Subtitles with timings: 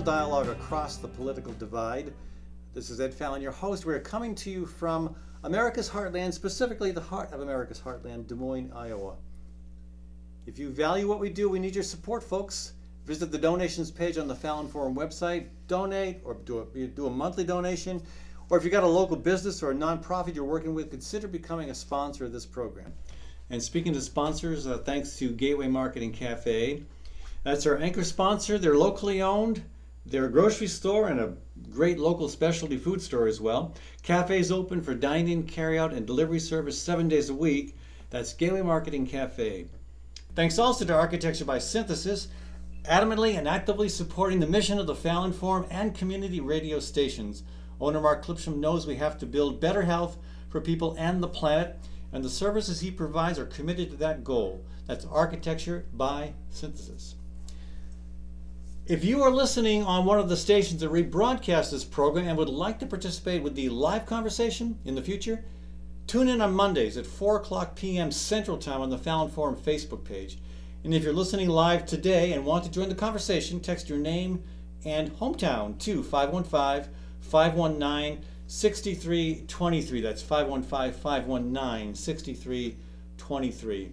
[0.00, 2.12] dialogue across the political divide.
[2.74, 3.86] This is Ed Fallon, your host.
[3.86, 5.14] We're coming to you from
[5.44, 9.14] America's Heartland, specifically the heart of America's Heartland, Des Moines, Iowa.
[10.46, 12.72] If you value what we do, we need your support, folks.
[13.06, 17.10] Visit the donations page on the Fallon Forum website, donate, or do a, do a
[17.10, 18.02] monthly donation.
[18.50, 21.70] Or if you've got a local business or a nonprofit you're working with, consider becoming
[21.70, 22.92] a sponsor of this program.
[23.50, 26.82] And speaking to sponsors, uh, thanks to Gateway Marketing Cafe.
[27.44, 28.58] That's our anchor sponsor.
[28.58, 29.62] They're locally owned.
[30.06, 31.34] They're a grocery store and a
[31.70, 33.74] great local specialty food store as well.
[34.02, 37.76] Cafes open for dine-in, carry-out, and delivery service seven days a week.
[38.10, 39.66] That's Gateway Marketing Cafe.
[40.34, 42.28] Thanks also to Architecture by Synthesis,
[42.84, 47.42] adamantly and actively supporting the mission of the Fallon Forum and community radio stations.
[47.80, 50.18] Owner Mark Clipsham knows we have to build better health
[50.50, 51.78] for people and the planet,
[52.12, 54.64] and the services he provides are committed to that goal.
[54.86, 57.14] That's Architecture by Synthesis.
[58.86, 62.50] If you are listening on one of the stations that rebroadcast this program and would
[62.50, 65.42] like to participate with the live conversation in the future,
[66.06, 68.12] tune in on Mondays at 4 o'clock p.m.
[68.12, 70.36] Central Time on the Fallon Forum Facebook page.
[70.84, 74.44] And if you're listening live today and want to join the conversation, text your name
[74.84, 80.00] and hometown to 515 519 6323.
[80.02, 83.92] That's 515 519 6323.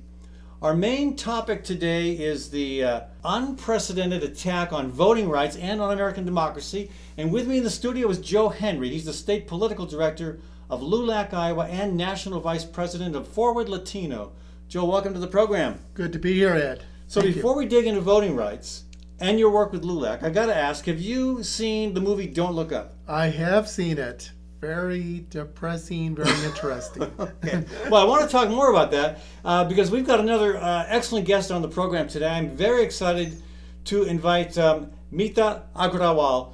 [0.62, 6.24] Our main topic today is the uh, unprecedented attack on voting rights and on American
[6.24, 6.92] democracy.
[7.18, 8.90] And with me in the studio is Joe Henry.
[8.90, 14.34] He's the state political director of LULAC, Iowa, and national vice president of Forward Latino.
[14.68, 15.80] Joe, welcome to the program.
[15.96, 16.84] Good to be here, Ed.
[17.08, 17.58] So, Thank before you.
[17.58, 18.84] we dig into voting rights
[19.20, 22.54] and your work with LULAC, I got to ask have you seen the movie Don't
[22.54, 22.94] Look Up?
[23.08, 24.32] I have seen it
[24.62, 27.02] very depressing, very interesting.
[27.20, 27.66] okay.
[27.90, 31.26] Well, I want to talk more about that uh, because we've got another uh, excellent
[31.26, 32.30] guest on the program today.
[32.30, 33.42] I'm very excited
[33.86, 36.54] to invite um, Meeta Agrawal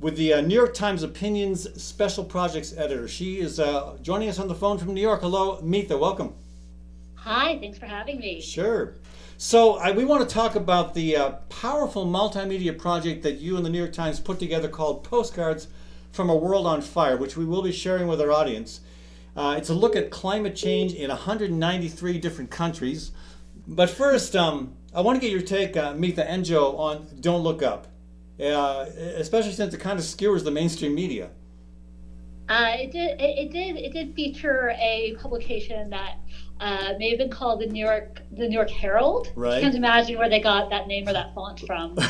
[0.00, 3.06] with the uh, New York Times Opinions Special Projects Editor.
[3.06, 5.20] She is uh, joining us on the phone from New York.
[5.20, 5.98] Hello, Meeta.
[5.98, 6.32] Welcome.
[7.16, 8.40] Hi, thanks for having me.
[8.40, 8.94] Sure.
[9.36, 13.66] So, I, we want to talk about the uh, powerful multimedia project that you and
[13.66, 15.68] the New York Times put together called Postcards
[16.12, 18.80] from a World on Fire, which we will be sharing with our audience.
[19.34, 23.12] Uh, it's a look at climate change in 193 different countries.
[23.66, 27.42] But first, um, I want to get your take, uh, Meeta and Joe, on Don't
[27.42, 27.86] Look Up,
[28.38, 28.86] uh,
[29.16, 31.30] especially since it kind of skewers the mainstream media.
[32.48, 33.18] Uh, it did.
[33.18, 33.76] It, it, did.
[33.76, 36.18] It did feature a publication that
[36.60, 39.32] uh, may have been called the New York, the New York Herald.
[39.34, 39.54] Right.
[39.54, 41.96] I can't imagine where they got that name or that font from.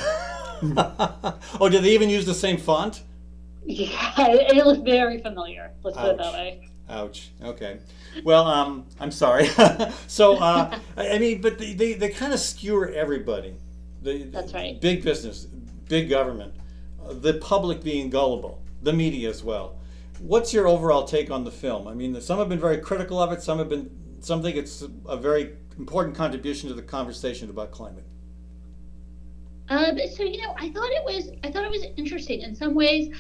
[1.60, 3.02] oh, did they even use the same font?
[3.64, 5.70] Yeah, it looks very familiar.
[5.82, 6.04] Let's Ouch.
[6.04, 6.68] put it that way.
[6.88, 7.30] Ouch.
[7.42, 7.78] Okay.
[8.24, 9.46] Well, um, I'm sorry.
[10.06, 13.56] so, uh, I mean, but they, they, they kind of skewer everybody.
[14.02, 14.80] The, That's right.
[14.80, 15.44] Big business,
[15.88, 16.54] big government,
[17.08, 19.78] the public being gullible, the media as well.
[20.18, 21.88] What's your overall take on the film?
[21.88, 23.42] I mean, some have been very critical of it.
[23.42, 23.90] Some have been.
[24.20, 28.04] Some think it's a very important contribution to the conversation about climate.
[29.68, 31.30] Um, so you know, I thought it was.
[31.42, 33.14] I thought it was interesting in some ways.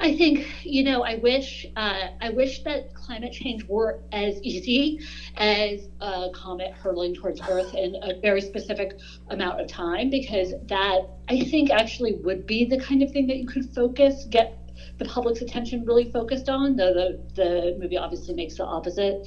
[0.00, 4.94] I think you know I wish uh, I wish that climate change were as easy
[5.38, 8.92] as a comet hurtling towards Earth in a very specific
[9.30, 13.38] amount of time because that I think actually would be the kind of thing that
[13.38, 14.48] you could focus get
[14.98, 16.76] the public's attention really focused on.
[16.76, 19.18] Though the the movie obviously makes the opposite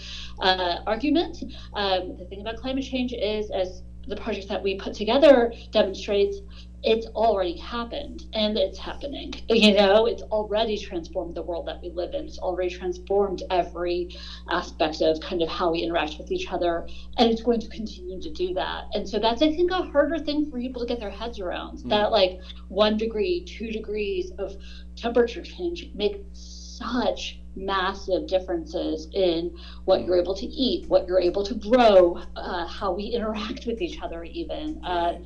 [0.42, 1.40] uh, argument.
[1.76, 6.42] Um, the thing about climate change is as the project that we put together demonstrates
[6.84, 9.34] it's already happened and it's happening.
[9.50, 12.26] You know, it's already transformed the world that we live in.
[12.26, 14.18] It's already transformed every
[14.50, 16.88] aspect of kind of how we interact with each other.
[17.18, 18.86] And it's going to continue to do that.
[18.94, 21.80] And so that's, I think, a harder thing for people to get their heads around
[21.80, 21.90] mm.
[21.90, 24.56] that like one degree, two degrees of
[24.98, 29.56] temperature change make such massive differences in
[29.86, 33.82] what you're able to eat, what you're able to grow, uh, how we interact with
[33.82, 34.84] each other, even.
[34.84, 35.20] Uh,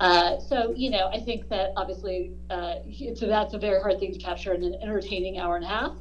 [0.00, 2.76] uh, so, you know, I think that obviously uh,
[3.14, 5.92] so that's a very hard thing to capture in an entertaining hour and a half.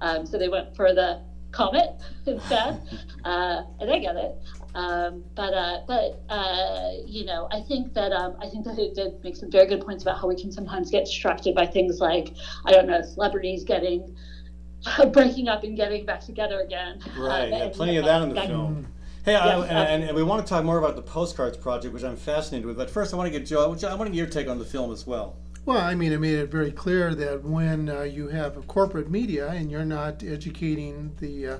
[0.00, 1.20] Um, so they went for the
[1.50, 1.90] comet
[2.26, 2.80] instead,
[3.24, 4.36] uh, and I get it.
[4.74, 8.94] Um, but uh, but uh, you know, I think that um, I think that it
[8.94, 11.98] did make some very good points about how we can sometimes get distracted by things
[11.98, 12.28] like
[12.64, 14.16] I don't know celebrities getting
[15.08, 17.00] breaking up and getting back together again.
[17.18, 18.86] Right, um, yeah, plenty of that in the that, film.
[19.22, 22.16] Hey, I, and, and, we want to talk more about the postcards project, which I'm
[22.16, 22.78] fascinated with.
[22.78, 23.64] But first, I want to get Joe.
[23.64, 25.36] I want to get your take on the film as well.
[25.66, 29.10] Well, I mean, it made it very clear that when uh, you have a corporate
[29.10, 31.58] media and you're not educating the uh,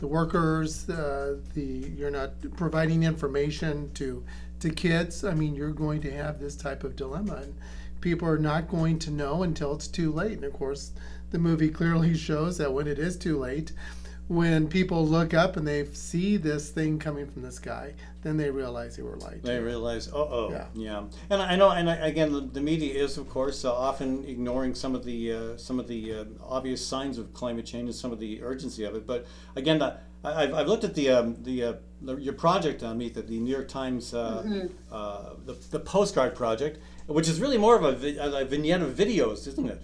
[0.00, 4.24] the workers, uh, the you're not providing information to
[4.58, 5.22] to kids.
[5.22, 7.36] I mean, you're going to have this type of dilemma.
[7.36, 7.54] And
[8.00, 10.32] people are not going to know until it's too late.
[10.32, 10.90] And of course,
[11.30, 13.70] the movie clearly shows that when it is too late,
[14.28, 18.50] when people look up and they see this thing coming from the sky, then they
[18.50, 19.46] realize they were lied to.
[19.46, 20.66] They realize, oh, oh, Yeah.
[20.74, 21.02] yeah.
[21.30, 24.74] And I know, and I, again, the, the media is, of course, uh, often ignoring
[24.74, 28.12] some of the uh, some of the uh, obvious signs of climate change and some
[28.12, 29.06] of the urgency of it.
[29.06, 32.98] But again, I, I've, I've looked at the um, the, uh, the your project on
[32.98, 37.76] Meet, the New York Times, uh, uh, the, the postcard project, which is really more
[37.76, 39.80] of a, vi- a vignette of videos, isn't it?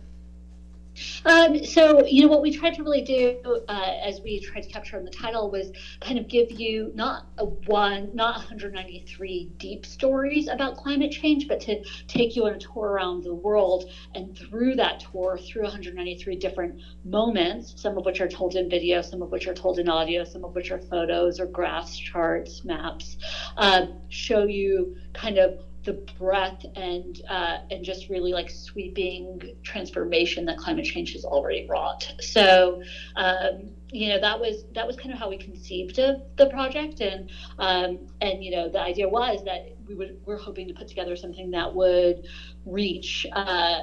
[1.25, 4.69] Um, so, you know, what we tried to really do uh, as we tried to
[4.69, 9.87] capture in the title was kind of give you not a one, not 193 deep
[9.87, 14.37] stories about climate change, but to take you on a tour around the world and
[14.37, 19.23] through that tour, through 193 different moments, some of which are told in video, some
[19.23, 23.17] of which are told in audio, some of which are photos or graphs, charts, maps,
[23.57, 30.45] uh, show you kind of the breadth and uh, and just really like sweeping transformation
[30.47, 32.07] that climate change has already wrought.
[32.21, 32.79] So
[33.17, 37.01] um, you know that was that was kind of how we conceived of the project,
[37.01, 37.27] and
[37.59, 41.17] um, and you know the idea was that we would we're hoping to put together
[41.17, 42.21] something that would
[42.65, 43.81] reach uh,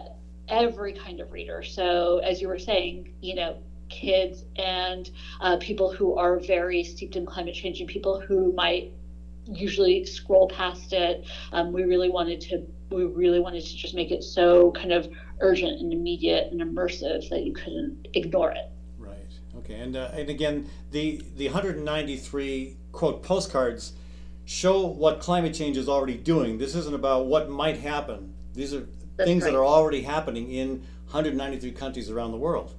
[0.49, 1.63] every kind of reader.
[1.63, 3.57] So as you were saying, you know
[3.89, 5.09] kids and
[5.41, 8.87] uh, people who are very steeped in climate change and people who might
[9.51, 11.25] usually scroll past it.
[11.51, 15.09] Um, we really wanted to we really wanted to just make it so kind of
[15.41, 18.71] urgent and immediate and immersive that you couldn't ignore it.
[18.97, 19.31] Right.
[19.57, 19.75] Okay.
[19.75, 23.93] And uh, and again, the the 193 quote postcards
[24.45, 26.57] show what climate change is already doing.
[26.57, 28.33] This isn't about what might happen.
[28.53, 32.73] These are That's things that are already happening in 193 countries around the world.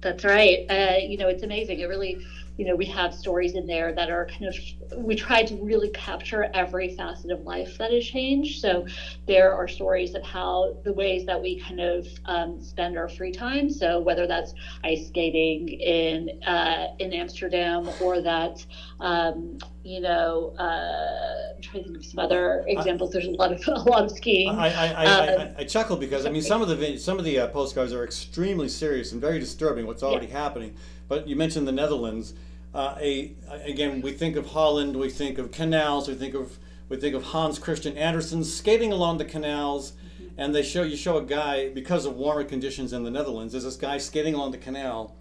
[0.00, 0.64] That's right.
[0.70, 1.80] Uh, you know, it's amazing.
[1.80, 2.24] It really,
[2.56, 4.56] you know, we have stories in there that are kind of,
[4.96, 8.60] we try to really capture every facet of life that has changed.
[8.60, 8.84] So
[9.26, 13.32] there are stories of how the ways that we kind of um, spend our free
[13.32, 13.70] time.
[13.70, 14.54] So whether that's
[14.84, 18.64] ice skating in uh, in Amsterdam or that,
[19.00, 23.12] um, you know, uh, I'm trying to think of some other examples.
[23.12, 24.50] There's a lot of a lot of skiing.
[24.50, 27.24] I, I, I, I, Um, I chuckle because I mean some of the some of
[27.24, 29.86] the uh, postcards are extremely serious and very disturbing.
[29.86, 30.74] What's already happening,
[31.08, 32.34] but you mentioned the Netherlands.
[32.74, 33.32] Uh, a
[33.64, 36.58] again, we think of Holland, we think of canals, we think of
[36.88, 39.92] we think of Hans Christian Andersen skating along the canals,
[40.36, 43.52] and they show you show a guy because of warmer conditions in the Netherlands.
[43.52, 45.16] There's this guy skating along the canal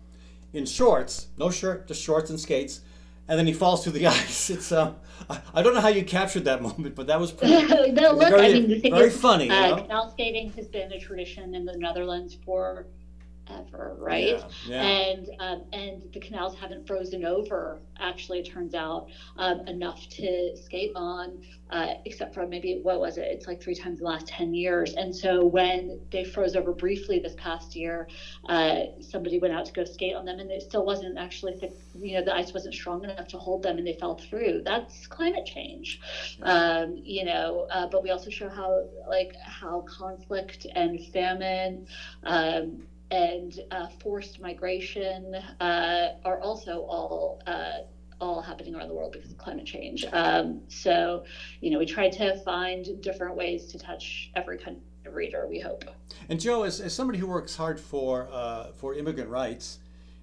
[0.53, 2.81] in shorts, no shirt, just shorts and skates,
[3.27, 4.50] and then he falls through the ice.
[4.50, 4.95] It's um,
[5.30, 8.30] I, I don't know how you captured that moment, but that was pretty, no, look,
[8.30, 9.45] very, I mean, the thing very is, funny.
[9.45, 9.81] You uh, know?
[9.83, 12.88] canal skating has been a tradition in the Netherlands for
[13.50, 14.42] ever, right?
[14.42, 14.94] Yeah, yeah.
[14.94, 17.80] And um, and the canals haven't frozen over.
[18.00, 19.03] Actually, it turns out
[19.38, 21.38] um, enough to skate on,
[21.69, 23.27] uh, except for maybe what was it?
[23.30, 24.94] It's like three times the last ten years.
[24.97, 28.06] And so when they froze over briefly this past year,
[28.50, 31.71] uh, somebody went out to go skate on them, and it still wasn't actually thick.
[31.94, 34.62] You know, the ice wasn't strong enough to hold them, and they fell through.
[34.65, 35.97] That's climate change.
[36.42, 41.81] Um, you know, uh, but we also show how like how conflict and famine.
[43.12, 47.83] And uh, forced migration uh, are also all uh,
[48.21, 50.06] all happening around the world because of climate change.
[50.12, 51.26] Um, so,
[51.62, 55.47] you know, we try to find different ways to touch every kind of reader.
[55.47, 55.85] We hope.
[56.30, 59.80] And Joe, as, as somebody who works hard for uh, for immigrant rights,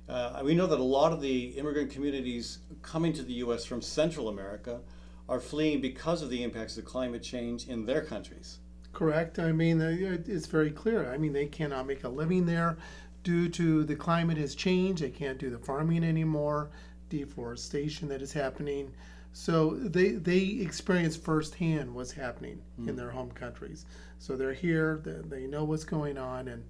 [0.08, 3.64] uh, we know that a lot of the immigrant communities coming to the U.S.
[3.64, 4.80] from Central America
[5.28, 8.58] are fleeing because of the impacts of climate change in their countries.
[8.92, 9.38] Correct.
[9.38, 11.10] I mean, uh, it's very clear.
[11.12, 12.76] I mean, they cannot make a living there
[13.22, 15.02] due to the climate has changed.
[15.02, 16.70] They can't do the farming anymore,
[17.08, 18.92] deforestation that is happening.
[19.32, 23.86] So they they experience firsthand what's happening in their home countries.
[24.18, 25.00] So they're here.
[25.02, 26.62] They, they know what's going on, and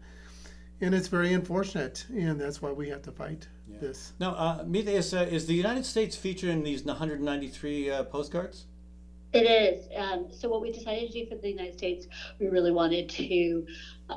[0.80, 2.06] and it's very unfortunate.
[2.10, 3.48] And that's why we have to fight
[3.80, 4.12] this.
[4.20, 8.66] Now, uh, Meeta, is, uh, is the United States featured in these 193 uh, postcards?
[9.32, 9.78] It is.
[9.96, 12.06] Um, so, what we decided to do for the United States,
[12.38, 13.64] we really wanted to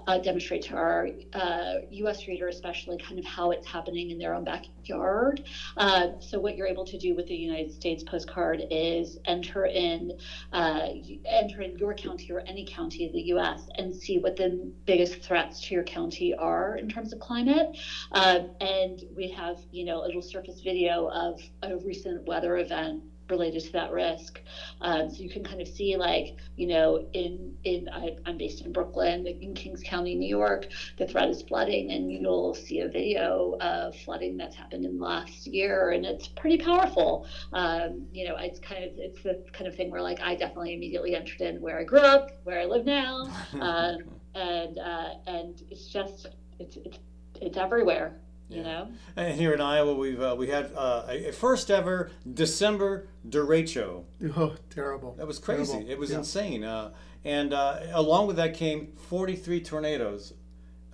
[0.08, 2.28] uh, demonstrate to our uh, U.S.
[2.28, 5.40] reader, especially, kind of how it's happening in their own backyard.
[5.78, 10.12] Uh, so, what you're able to do with the United States postcard is enter in,
[10.52, 10.88] uh,
[11.26, 13.70] enter in your county or any county in the U.S.
[13.78, 17.70] and see what the biggest threats to your county are in terms of climate.
[18.12, 23.02] Uh, and we have, you know, a little surface video of a recent weather event
[23.30, 24.42] related to that risk.
[24.82, 28.62] Um, so you can kind of see, like, you know, in in I, am based
[28.62, 30.68] in Brooklyn, in Kings County, New York,
[30.98, 35.04] the threat is flooding, and you'll see a video of flooding that's happened in the
[35.04, 37.22] last year, and it's pretty powerful.
[37.54, 40.74] Um, you know, it's kind of it's the kind of thing where like I definitely
[40.74, 43.28] immediately entered in where I grew up, where I live now,
[43.62, 43.98] um,
[44.34, 46.28] and uh, and it's just
[46.60, 46.98] it's it's
[47.42, 48.14] it's everywhere.
[48.50, 48.90] You know.
[49.16, 54.04] And here in Iowa, we've uh, we had uh, a first ever December derecho.
[54.38, 55.16] Oh, terrible!
[55.18, 55.72] That was crazy.
[55.72, 55.92] Terrible.
[55.92, 56.18] It was yeah.
[56.18, 56.64] insane.
[56.64, 60.34] Uh, and uh, along with that came 43 tornadoes.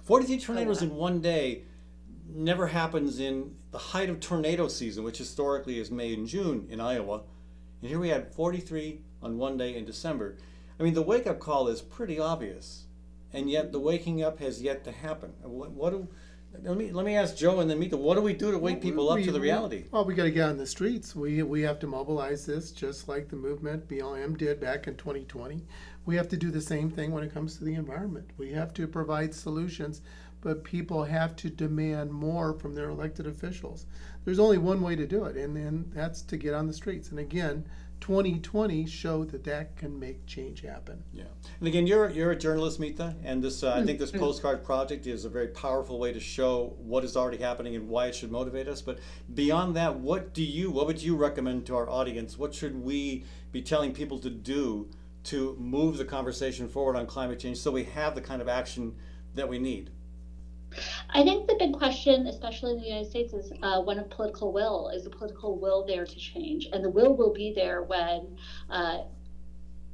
[0.04, 0.92] 43 tornadoes oh, wow.
[0.92, 1.64] in one day
[2.34, 6.80] never happens in the height of tornado season, which historically is May and June in
[6.80, 7.24] Iowa.
[7.82, 10.38] And here we had 43 on one day in December.
[10.80, 12.86] I mean, the wake up call is pretty obvious,
[13.34, 15.34] and yet the waking up has yet to happen.
[15.42, 16.08] What, what do
[16.64, 17.98] let me let me ask Joe and then Meeta.
[17.98, 19.86] What do we do to wake people up we, to the reality?
[19.92, 21.16] Well, we got to get on the streets.
[21.16, 25.64] We we have to mobilize this, just like the movement BLM did back in 2020.
[26.06, 28.30] We have to do the same thing when it comes to the environment.
[28.38, 30.02] We have to provide solutions,
[30.42, 33.86] but people have to demand more from their elected officials.
[34.26, 37.10] There's only one way to do it, and then that's to get on the streets.
[37.10, 37.66] And again,
[38.02, 41.04] 2020 showed that that can make change happen.
[41.14, 41.24] Yeah,
[41.60, 44.20] and again, you're you're a journalist, Meeta, and this uh, I think this mm-hmm.
[44.20, 48.08] postcard project is a very powerful way to show what is already happening and why
[48.08, 48.82] it should motivate us.
[48.82, 49.00] But
[49.34, 52.38] beyond that, what do you what would you recommend to our audience?
[52.38, 54.90] What should we be telling people to do
[55.24, 58.96] to move the conversation forward on climate change so we have the kind of action
[59.36, 59.92] that we need?
[61.10, 64.52] I think the big question, especially in the United States, is uh, one of political
[64.52, 64.90] will.
[64.90, 66.68] Is the political will there to change?
[66.72, 68.38] And the will will be there when
[68.70, 69.00] uh,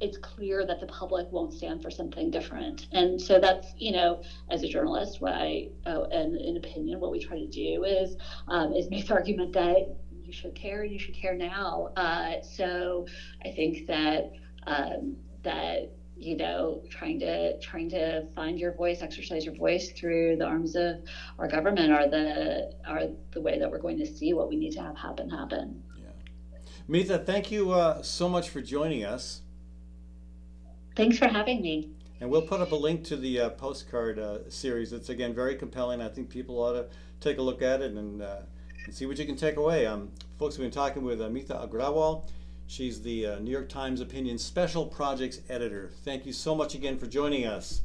[0.00, 2.86] it's clear that the public won't stand for something different.
[2.92, 4.20] And so that's, you know,
[4.50, 8.16] as a journalist, what I, uh, and in opinion, what we try to do is
[8.46, 9.82] um, is make the argument that
[10.24, 11.88] you should care, and you should care now.
[11.96, 13.06] Uh, so
[13.44, 14.24] I think that
[14.66, 15.88] um, that
[16.18, 20.74] you know trying to trying to find your voice exercise your voice through the arms
[20.74, 20.96] of
[21.38, 24.72] our government are the are the way that we're going to see what we need
[24.72, 25.82] to have happen happen.
[25.96, 26.10] Yeah.
[26.88, 29.42] Meeta thank you uh, so much for joining us.
[30.96, 31.90] Thanks for having me.
[32.20, 34.92] And we'll put up a link to the uh, postcard uh, series.
[34.92, 36.00] It's again very compelling.
[36.00, 36.86] I think people ought to
[37.20, 38.40] take a look at it and, uh,
[38.84, 39.86] and see what you can take away.
[39.86, 42.28] Um, folks we've been talking with uh, Meeta Agrawal
[42.68, 45.90] She's the uh, New York Times Opinion Special Projects Editor.
[46.04, 47.80] Thank you so much again for joining us.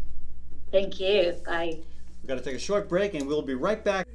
[0.74, 1.38] Thank you.
[1.46, 1.80] Bye.
[2.22, 4.06] We've got to take a short break and we'll be right back.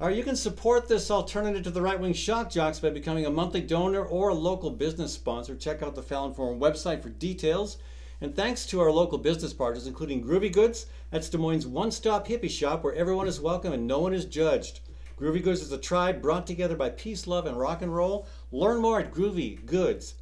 [0.00, 3.26] All right, you can support this alternative to the right wing shock jocks by becoming
[3.26, 5.54] a monthly donor or a local business sponsor.
[5.54, 7.76] Check out the Fallon Forum website for details.
[8.22, 12.26] And thanks to our local business partners, including Groovy Goods, that's Des Moines' one stop
[12.26, 14.80] hippie shop where everyone is welcome and no one is judged.
[15.18, 18.26] Groovy Goods is a tribe brought together by peace, love, and rock and roll.
[18.54, 20.14] Learn more at Groovy Goods.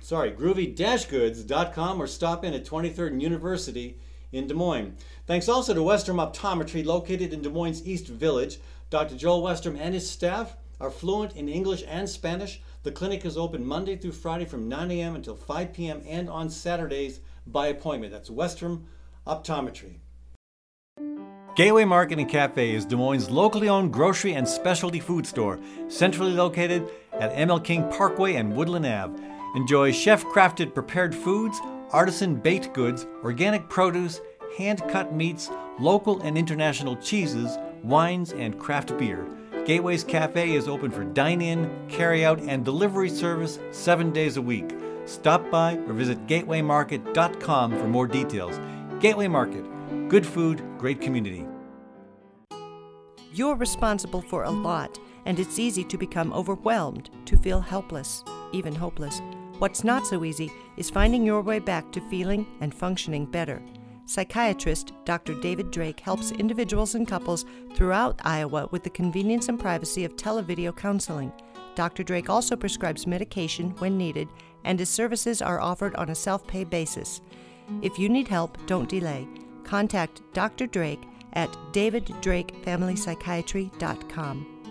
[0.00, 3.98] Sorry, groovy-goods.com or stop in at 23rd and University
[4.30, 4.96] in Des Moines.
[5.26, 8.60] Thanks also to Westrom Optometry, located in Des Moines East Village.
[8.88, 9.16] Dr.
[9.16, 12.62] Joel Westrom and his staff are fluent in English and Spanish.
[12.84, 15.16] The clinic is open Monday through Friday from 9 a.m.
[15.16, 16.02] until 5 p.m.
[16.06, 18.12] and on Saturdays by appointment.
[18.12, 18.84] That's Westrom
[19.26, 19.96] Optometry.
[21.56, 25.58] Gateway Market and Cafe is Des Moines' locally owned grocery and specialty food store,
[25.88, 29.20] centrally located at ML King Parkway and Woodland Ave.
[29.54, 34.20] Enjoy chef crafted prepared foods, artisan baked goods, organic produce,
[34.56, 39.26] hand cut meats, local and international cheeses, wines, and craft beer.
[39.64, 44.42] Gateway's Cafe is open for dine in, carry out, and delivery service seven days a
[44.42, 44.74] week.
[45.04, 48.58] Stop by or visit gatewaymarket.com for more details.
[49.00, 49.64] Gateway Market
[50.08, 51.46] Good food, great community.
[53.32, 58.74] You're responsible for a lot, and it's easy to become overwhelmed, to feel helpless, even
[58.74, 59.20] hopeless.
[59.58, 63.62] What's not so easy is finding your way back to feeling and functioning better.
[64.06, 65.34] Psychiatrist Dr.
[65.40, 70.76] David Drake helps individuals and couples throughout Iowa with the convenience and privacy of televideo
[70.76, 71.32] counseling.
[71.74, 72.02] Dr.
[72.02, 74.28] Drake also prescribes medication when needed,
[74.64, 77.20] and his services are offered on a self pay basis.
[77.80, 79.26] If you need help, don't delay
[79.72, 80.66] contact Dr.
[80.66, 81.00] Drake
[81.32, 84.61] at daviddrakefamilypsychiatry.com.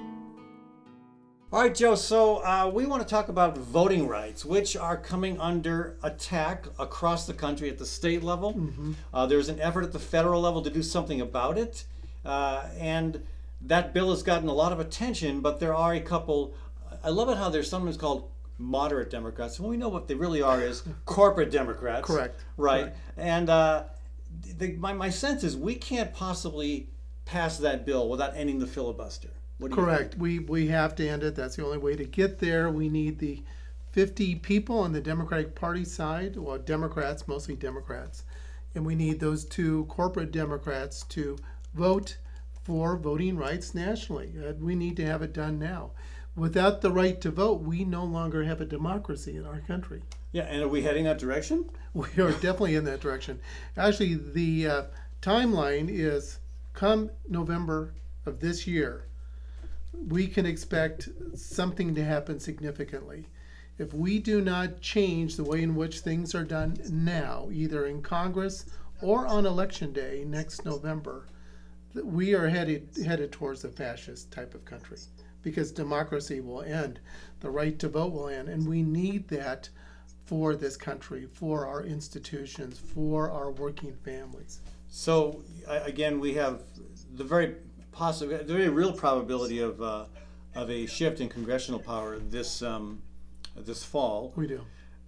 [1.54, 1.96] All right, Joe.
[1.96, 7.28] So uh, we want to talk about voting rights, which are coming under attack across
[7.28, 8.54] the country at the state level.
[8.54, 8.94] Mm-hmm.
[9.14, 11.84] Uh, there's an effort at the federal level to do something about it,
[12.24, 13.28] uh, and
[13.60, 15.42] that bill has gotten a lot of attention.
[15.42, 16.54] But there are a couple.
[17.04, 19.60] I love it how there's sometimes called moderate Democrats.
[19.60, 22.08] Well, we know what they really are is corporate Democrats.
[22.08, 22.40] Correct.
[22.56, 22.84] Right.
[22.84, 22.98] Correct.
[23.18, 23.84] And uh,
[24.58, 26.88] the, my, my sense is we can't possibly
[27.26, 29.32] pass that bill without ending the filibuster.
[29.70, 30.16] Correct.
[30.18, 31.36] We we have to end it.
[31.36, 32.70] That's the only way to get there.
[32.70, 33.44] We need the
[33.92, 38.24] 50 people on the Democratic Party side, well, Democrats, mostly Democrats,
[38.74, 41.38] and we need those two corporate Democrats to
[41.74, 42.18] vote
[42.64, 44.34] for voting rights nationally.
[44.40, 45.92] Uh, we need to have it done now.
[46.36, 50.02] Without the right to vote, we no longer have a democracy in our country.
[50.32, 51.70] Yeah, and are we heading that direction?
[51.94, 53.42] We are definitely in that direction.
[53.76, 54.84] Actually, the uh,
[55.22, 56.40] timeline is
[56.74, 57.94] come November
[58.26, 59.08] of this year,
[59.94, 63.28] we can expect something to happen significantly.
[63.78, 68.02] If we do not change the way in which things are done now, either in
[68.02, 68.66] Congress
[69.02, 71.26] or on election day next November,
[72.04, 74.98] we are headed headed towards a fascist type of country
[75.42, 77.00] because democracy will end,
[77.40, 79.68] the right to vote will end, and we need that
[80.26, 84.62] for this country, for our institutions, for our working families.
[84.88, 86.62] So again, we have
[87.16, 87.56] the very
[87.92, 90.06] possible, the very real probability of uh,
[90.56, 93.02] of a shift in congressional power this um,
[93.56, 94.34] this fall.
[94.36, 94.62] We do.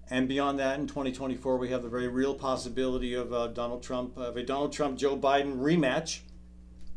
[0.09, 4.17] And beyond that, in 2024, we have the very real possibility of uh, Donald Trump,
[4.17, 6.19] of a Donald Trump Joe Biden rematch.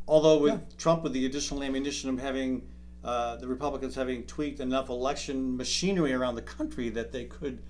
[0.09, 2.69] Although with Trump, with the additional ammunition of having
[3.05, 7.63] uh, the Republicans having tweaked enough election machinery around the country that they could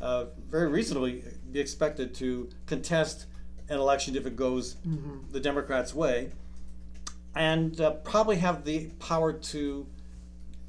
[0.00, 1.22] uh, very reasonably
[1.52, 3.26] be expected to contest
[3.68, 4.76] an election if it goes
[5.30, 6.32] the Democrats' way,
[7.34, 9.86] and uh, probably have the power to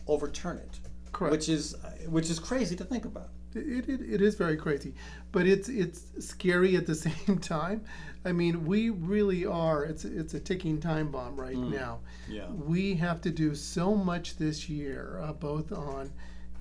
[0.08, 0.80] overturn it,
[1.12, 1.32] Correct.
[1.32, 1.76] which is
[2.08, 3.30] which is crazy to think about.
[3.54, 4.94] It, it, it is very crazy,
[5.32, 7.84] but it's it's scary at the same time.
[8.24, 9.84] I mean, we really are.
[9.84, 12.00] It's it's a ticking time bomb right now.
[12.30, 12.48] Yeah.
[12.48, 16.12] We have to do so much this year, uh, both on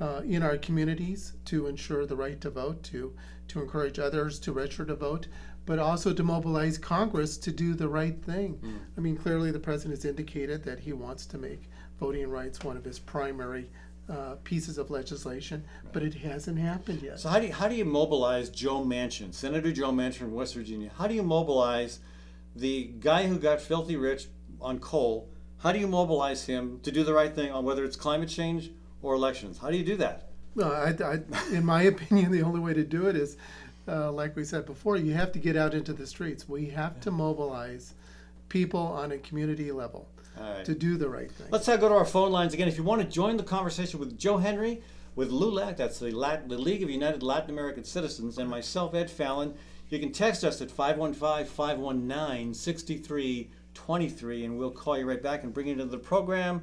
[0.00, 3.14] uh, in our communities to ensure the right to vote, to
[3.48, 5.26] to encourage others to register to vote,
[5.66, 8.80] but also to mobilize Congress to do the right thing.
[8.96, 12.76] I mean, clearly the president has indicated that he wants to make voting rights one
[12.76, 13.70] of his primary
[14.08, 17.20] uh, pieces of legislation, but it hasn't happened yet.
[17.20, 20.54] So how do you, how do you mobilize Joe Manchin, Senator Joe Manchin from West
[20.54, 20.90] Virginia?
[20.98, 22.00] How do you mobilize
[22.56, 24.26] the guy who got filthy rich
[24.60, 25.28] on coal?
[25.58, 28.72] How do you mobilize him to do the right thing on whether it's climate change
[29.02, 29.58] or elections?
[29.58, 30.30] How do you do that?
[30.54, 31.20] Well, I, I,
[31.54, 33.36] in my opinion, the only way to do it is,
[33.88, 36.48] uh, like we said before, you have to get out into the streets.
[36.48, 37.94] We have to mobilize
[38.48, 40.64] people on a community level All right.
[40.64, 41.46] to do the right thing.
[41.50, 42.68] Let's uh, go to our phone lines again.
[42.68, 44.82] If you want to join the conversation with Joe Henry,
[45.16, 49.10] with LULAC, that's the, Lat- the League of United Latin American Citizens, and myself, Ed
[49.10, 49.54] Fallon,
[49.88, 55.52] you can text us at 515 519 6323, and we'll call you right back and
[55.52, 56.62] bring you into the program.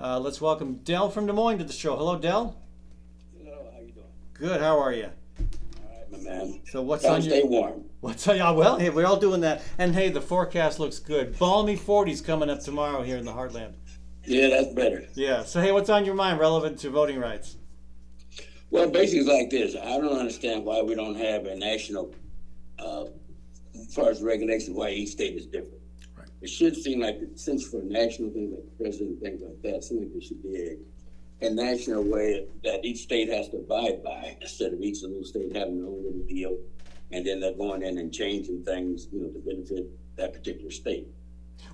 [0.00, 1.96] Uh, let's welcome Dell from Des Moines to the show.
[1.96, 2.56] Hello, Dell.
[3.36, 4.06] Hello, how you doing?
[4.34, 4.60] Good.
[4.60, 5.10] How are you?
[6.10, 6.60] My man.
[6.70, 7.84] So what's Gotta on stay your warm.
[8.00, 8.36] what's on?
[8.36, 9.62] Yeah, well, hey, we're all doing that.
[9.78, 11.38] And hey, the forecast looks good.
[11.38, 13.74] Balmy 40s coming up tomorrow here in the Heartland.
[14.24, 15.06] Yeah, that's better.
[15.14, 15.44] Yeah.
[15.44, 17.56] So hey, what's on your mind relevant to voting rights?
[18.70, 19.74] Well, basically, it's like this.
[19.76, 22.14] I don't understand why we don't have a national,
[22.78, 23.04] uh,
[23.74, 25.80] as far as regulations, why each state is different.
[26.14, 26.28] Right.
[26.42, 29.76] It should seem like, since for a national thing like the president, things like that,
[29.76, 30.76] it seems like there should be a,
[31.40, 35.54] a national way that each state has to abide by instead of each little state
[35.54, 36.58] having their own little deal.
[37.10, 41.08] And then they're going in and changing things, you know, to benefit that particular state.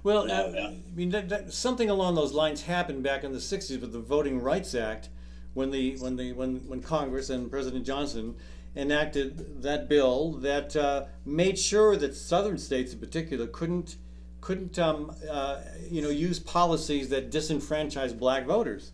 [0.03, 0.71] Well, Yeah, uh.
[0.71, 4.01] I mean, that, that, something along those lines happened back in the '60s with the
[4.01, 5.09] Voting Rights Act,
[5.55, 8.37] when the when the when when Congress and President Johnson
[8.77, 13.97] enacted that bill that uh, made sure that Southern states, in particular, couldn't
[14.41, 18.93] couldn't um, uh, you know use policies that disenfranchise Black voters.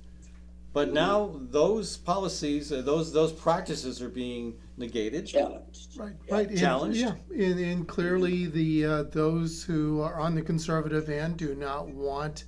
[0.73, 5.27] But now those policies, uh, those those practices are being negated.
[5.27, 5.99] Challenged.
[5.99, 6.49] Right, right.
[6.49, 6.99] And, challenged.
[6.99, 11.89] yeah, and, and clearly the uh, those who are on the conservative end do not
[11.89, 12.45] want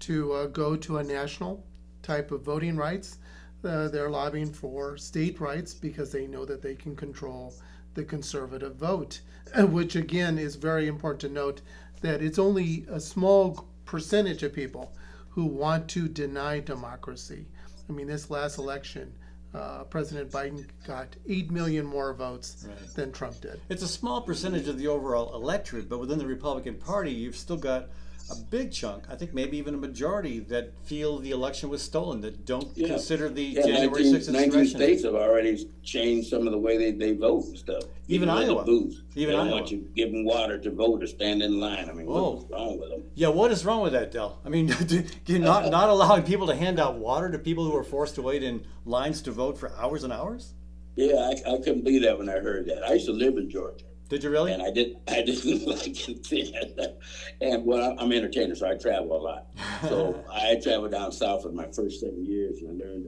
[0.00, 1.66] to uh, go to a national
[2.02, 3.18] type of voting rights.
[3.62, 7.52] Uh, they're lobbying for state rights because they know that they can control
[7.94, 9.20] the conservative vote,
[9.54, 11.60] uh, which again is very important to note
[12.00, 14.94] that it's only a small percentage of people
[15.30, 17.46] who want to deny democracy.
[17.88, 19.12] I mean, this last election,
[19.54, 22.94] uh, President Biden got 8 million more votes Right.
[22.94, 23.60] than Trump did.
[23.68, 27.56] It's a small percentage of the overall electorate, but within the Republican Party, you've still
[27.56, 27.88] got
[28.30, 32.20] a big chunk, I think maybe even a majority, that feel the election was stolen,
[32.22, 32.88] that don't Yeah.
[32.88, 34.78] consider the Yeah, January 19, 6th 19 insurrection.
[34.80, 37.84] states have already changed some of the way they, they vote and stuff.
[38.08, 38.64] Even the Iowa.
[38.64, 39.02] booths.
[39.14, 39.56] Even they don't Iowa.
[39.56, 41.88] want you giving water to vote or stand in line.
[41.88, 42.30] I mean, Whoa.
[42.36, 43.02] what's wrong with them?
[43.14, 44.40] Yeah, what is wrong with that, Dell?
[44.44, 44.74] I mean,
[45.26, 48.22] you're not, not allowing people to hand out water to people who are forced to
[48.22, 50.54] wait in lines to vote for hours and hours?
[50.96, 52.82] Yeah, I, I couldn't believe that when I heard that.
[52.88, 54.52] I used to live in Georgia, Did you really?
[54.52, 56.94] and I did I didn't like it then.
[57.40, 59.46] And well, I'm an entertainer, so I travel a lot.
[59.88, 63.06] So I traveled down south in my first seven years, and I learned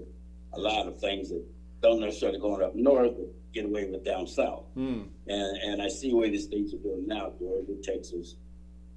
[0.55, 1.45] a lot of things that
[1.83, 4.65] don't necessarily going up north, but get away with down south.
[4.75, 5.03] Hmm.
[5.27, 8.37] And and I see where the states are doing now, Georgia, Texas,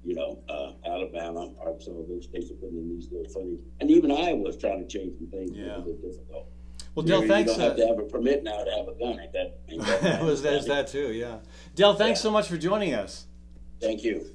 [0.04, 4.10] you know, uh, Alabama, Arkansas, those states are putting in these little funny, and even
[4.10, 5.52] Iowa's trying to change some things.
[5.54, 5.66] Yeah.
[5.66, 5.76] Yeah.
[5.76, 6.48] A little difficult.
[6.94, 7.50] Well, You, Dell, you thanks.
[7.52, 9.18] don't have Uh, to have a permit now to have a gun.
[9.20, 9.58] Ain't that?
[9.68, 11.38] Ain't that that was, there's that too, yeah.
[11.74, 12.24] Dell, thanks Yeah.
[12.24, 13.26] so much for joining us.
[13.80, 14.26] Thank you.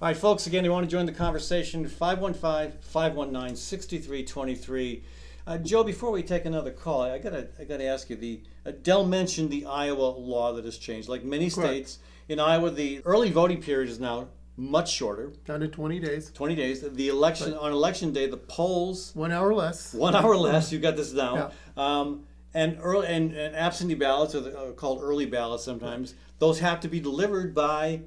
[0.00, 5.02] All right, folks, again, you want to join the conversation, 515 519 6323.
[5.46, 8.16] Uh, Joe, before we take another call, I gotta, I gotta ask you.
[8.16, 11.08] The uh, Dell mentioned the Iowa law that has changed.
[11.08, 11.68] Like many Correct.
[11.68, 11.98] states,
[12.28, 16.54] in Iowa, the early voting period is now much shorter, Down to 20 days, 20
[16.56, 16.80] days.
[16.82, 19.94] The election on election day, the polls one hour less.
[19.94, 20.70] one hour less.
[20.72, 21.36] You got this down.
[21.36, 21.50] Yeah.
[21.78, 26.14] Um, and early and, and absentee ballots, are, the, uh, called early ballots sometimes.
[26.38, 28.00] Those have to be delivered by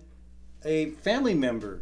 [0.65, 1.81] a family member,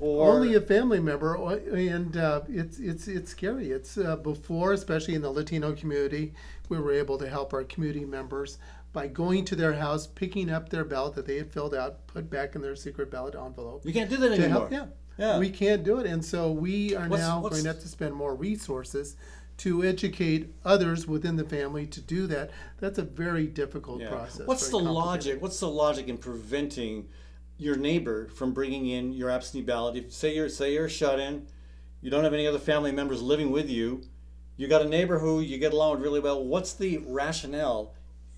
[0.00, 3.70] or Only a family member, and uh, it's it's it's scary.
[3.70, 6.32] It's uh, before, especially in the Latino community,
[6.68, 8.58] we were able to help our community members
[8.92, 12.30] by going to their house, picking up their ballot that they had filled out, put
[12.30, 13.82] back in their secret ballot envelope.
[13.84, 14.68] you can't do that anymore.
[14.68, 14.72] help.
[14.72, 14.86] Yeah.
[15.18, 15.38] Yeah.
[15.38, 17.88] we can't do it, and so we are What's- now what's- going to have to
[17.88, 19.16] spend more resources
[19.58, 22.50] to educate others within the family to do that.
[22.78, 24.08] That's a very difficult Yeah.
[24.08, 24.46] process.
[24.46, 25.42] What's the logic?
[25.42, 27.08] What's the logic in preventing
[27.58, 29.96] your neighbor from bringing in your absentee ballot?
[29.96, 31.46] If say you're say you're shut in,
[32.00, 34.02] you don't have any other family members living with you,
[34.56, 36.44] you got a neighbor who you get along with really well.
[36.44, 37.94] What's the rationale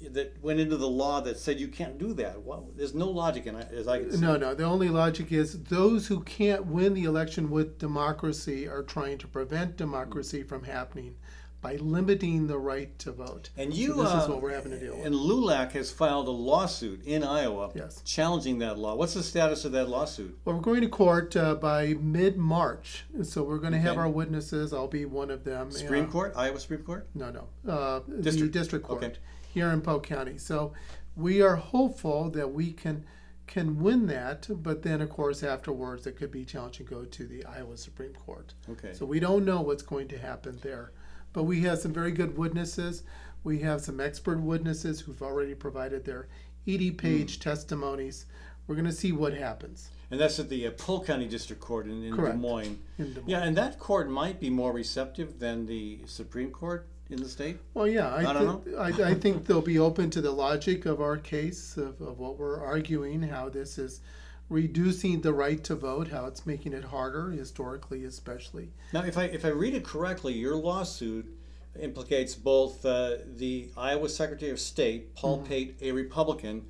[0.08, 2.42] that went into the law that said you can't do that?
[2.42, 4.20] Well, there's no logic in it, as I can see.
[4.20, 4.54] No, no.
[4.54, 9.26] The only logic is those who can't win the election with democracy are trying to
[9.28, 11.16] prevent democracy from happening
[11.62, 13.50] by limiting the right to vote.
[13.58, 15.04] And you, So this uh, is what we're having to deal with.
[15.04, 18.00] And LULAC has filed a lawsuit in Iowa Yes.
[18.06, 18.94] challenging that law.
[18.94, 20.38] What's the status of that lawsuit?
[20.46, 24.72] Well, we're going to court uh, by mid-March, so we're going to have our witnesses.
[24.72, 25.70] I'll be one of them.
[25.70, 27.06] Supreme Uh, Court, Iowa Supreme Court.
[27.14, 27.70] No, no.
[27.70, 28.54] Uh, District.
[28.54, 29.16] district court Okay.
[29.52, 30.38] Here in Polk County.
[30.38, 30.72] So
[31.16, 33.04] we are hopeful that we can
[33.46, 37.26] can win that, but then of course afterwards it could be challenged and go to
[37.26, 38.54] the Iowa Supreme Court.
[38.70, 38.92] Okay.
[38.94, 40.92] So we don't know what's going to happen there.
[41.32, 43.02] But we have some very good witnesses.
[43.42, 46.28] We have some expert witnesses who've already provided their
[46.66, 47.42] 80 page Hmm.
[47.42, 48.26] testimonies.
[48.68, 51.86] We're going to see what happens And that's at the uh, Polk County District Court
[51.86, 52.36] in, in Des Correct.
[52.38, 52.78] Moines.
[52.98, 53.28] in Des Moines.
[53.28, 57.58] Yeah, and that court might be more receptive than the Supreme Court in the state.
[57.74, 60.86] Well, yeah, I, I don't thi- I, I think they'll be open to the logic
[60.86, 64.00] of our case, of, of what we're arguing, how this is
[64.48, 68.70] reducing the right to vote, how it's making it harder, historically especially.
[68.92, 71.26] Now, if I if I read it correctly, your lawsuit
[71.80, 75.46] implicates both uh, the Iowa Secretary of State, Paul Mm-hmm.
[75.46, 76.64] Pate, a Republican,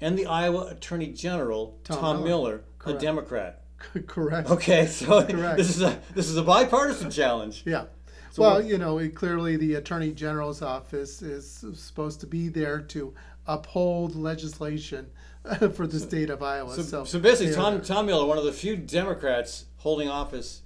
[0.00, 2.96] and the Iowa Attorney General, Tom, Tom Miller, Miller.
[2.96, 3.62] a Democrat.
[4.06, 4.48] Correct.
[4.50, 5.56] Okay, so Correct.
[5.58, 7.62] this is a this is a bipartisan challenge.
[7.66, 7.84] Yeah.
[8.32, 12.48] So well, what- you know, it, clearly the Attorney General's office is supposed to be
[12.48, 13.12] there to
[13.46, 15.10] uphold legislation
[15.74, 16.74] for the state of Iowa.
[16.74, 17.82] So, So, so basically, Tom.
[17.82, 20.62] Tom Miller, one of the few Democrats holding office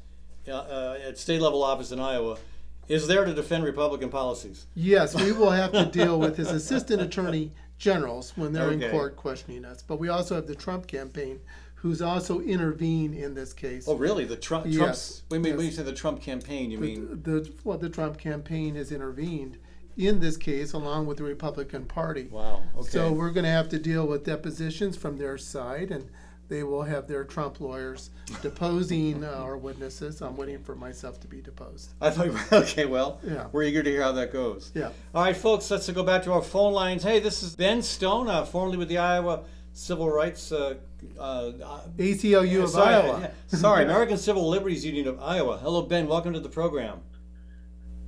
[0.47, 2.39] uh, uh, at state level office in Iowa,
[2.87, 4.67] is there to defend Republican policies.
[4.77, 8.85] Yes, we will have to deal with his assistant attorney generals when they're Okay.
[8.85, 9.83] in court questioning us.
[9.83, 11.41] But we also have the Trump campaign,
[11.77, 13.87] who's also intervened in this case.
[13.89, 14.25] Oh, really?
[14.25, 14.67] The Trump?
[14.67, 17.09] Yes, Trump's, when, you- when you say the Trump campaign, you mean?
[17.23, 19.59] the, the well, the Trump campaign has intervened
[19.97, 22.29] in this case along with the Republican Party.
[22.31, 22.63] Wow.
[22.79, 22.89] Okay.
[22.89, 26.09] So we're going to have to deal with depositions from their side, and
[26.49, 28.11] they will have their Trump lawyers
[28.43, 30.21] deposing uh, our witnesses.
[30.23, 31.91] I'm waiting for myself to be deposed.
[32.01, 32.29] I thought.
[32.53, 32.85] Okay.
[32.87, 33.47] Well, Yeah.
[33.53, 34.71] we're eager to hear how that goes.
[34.75, 34.91] Yeah.
[35.15, 35.71] All right, folks.
[35.71, 37.03] Let's go back to our phone lines.
[37.03, 40.53] Hey, this is Ben Stone, uh, formerly with the Iowa Civil Rights.
[40.53, 40.75] Uh,
[41.19, 43.21] uh, uh, ACLU of sorry, Iowa.
[43.21, 45.59] yeah, sorry, American Civil Liberties Union of Iowa.
[45.59, 46.07] Hello, Ben.
[46.07, 47.01] Welcome to the program.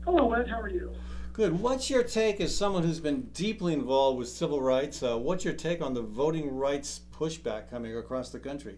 [0.04, 0.48] Hello, Ed.
[0.48, 0.92] How are you?
[1.32, 1.60] Good.
[1.60, 5.02] What's your take as someone who's been deeply involved with civil rights?
[5.02, 8.76] Uh, what's your take on the voting rights pushback coming across the country?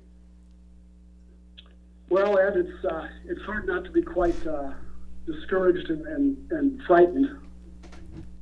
[2.11, 4.73] Well, Ed, it's uh, it's hard not to be quite uh,
[5.27, 7.39] discouraged and, and, and frightened.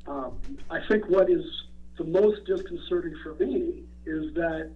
[0.07, 0.39] Um,
[0.71, 1.45] I think what is
[1.99, 4.71] the most disconcerting for me is that,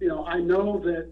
[0.00, 1.08] you know, I know that,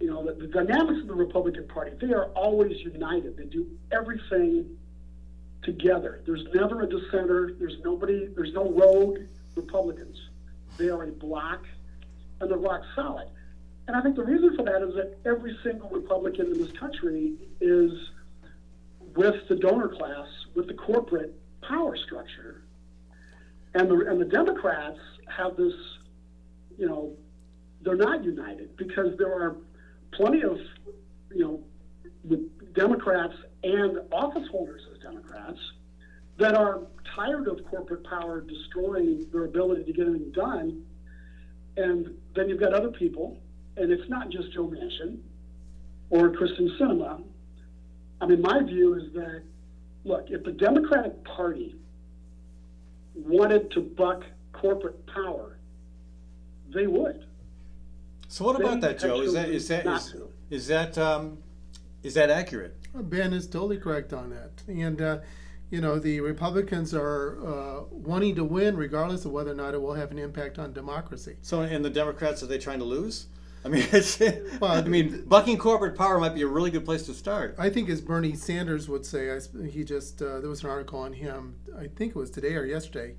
[0.00, 3.36] you know, that the dynamics of the Republican Party, they are always united.
[3.36, 4.76] They do everything
[5.62, 6.22] together.
[6.26, 7.52] There's never a dissenter.
[7.58, 9.18] There's nobody, there's no rogue
[9.54, 10.16] Republicans.
[10.76, 11.64] They are a block
[12.40, 13.28] and they're rock solid.
[13.88, 17.34] And I think the reason for that is that every single Republican in this country
[17.60, 17.92] is
[19.14, 22.62] with the donor class, with the corporate power structure.
[23.74, 25.74] And the, and the Democrats have this,
[26.78, 27.12] you know,
[27.86, 29.56] they're not united because there are
[30.12, 30.58] plenty of,
[31.30, 31.60] you know,
[32.24, 35.58] with Democrats and office holders as Democrats
[36.38, 36.80] that are
[37.14, 40.82] tired of corporate power destroying their ability to get anything done.
[41.76, 43.40] And then you've got other people,
[43.76, 45.18] and it's not just Joe Manchin
[46.10, 47.22] or Kyrsten Sinema.
[48.20, 49.42] I mean, my view is that,
[50.04, 51.76] look, if the Democratic Party
[53.14, 55.58] wanted to buck corporate power,
[56.74, 57.25] they would.
[58.36, 59.22] So what about that, Joe?
[59.22, 60.28] Is that actually is that not is, to.
[60.50, 61.38] is that um,
[62.02, 62.76] is that accurate?
[62.94, 64.62] Ben is totally correct on that.
[64.68, 65.18] And, uh,
[65.70, 69.80] you know, the Republicans are uh, wanting to win regardless of whether or not it
[69.80, 71.36] will have an impact on democracy.
[71.40, 73.28] So, and the Democrats are they trying to lose?
[73.64, 74.20] I mean, it's,
[74.60, 77.54] Well, I mean, bucking corporate power might be a really good place to start.
[77.58, 80.98] I think, as Bernie Sanders would say, I, he just, uh, there was an article
[80.98, 83.14] on him, I think it was today or yesterday.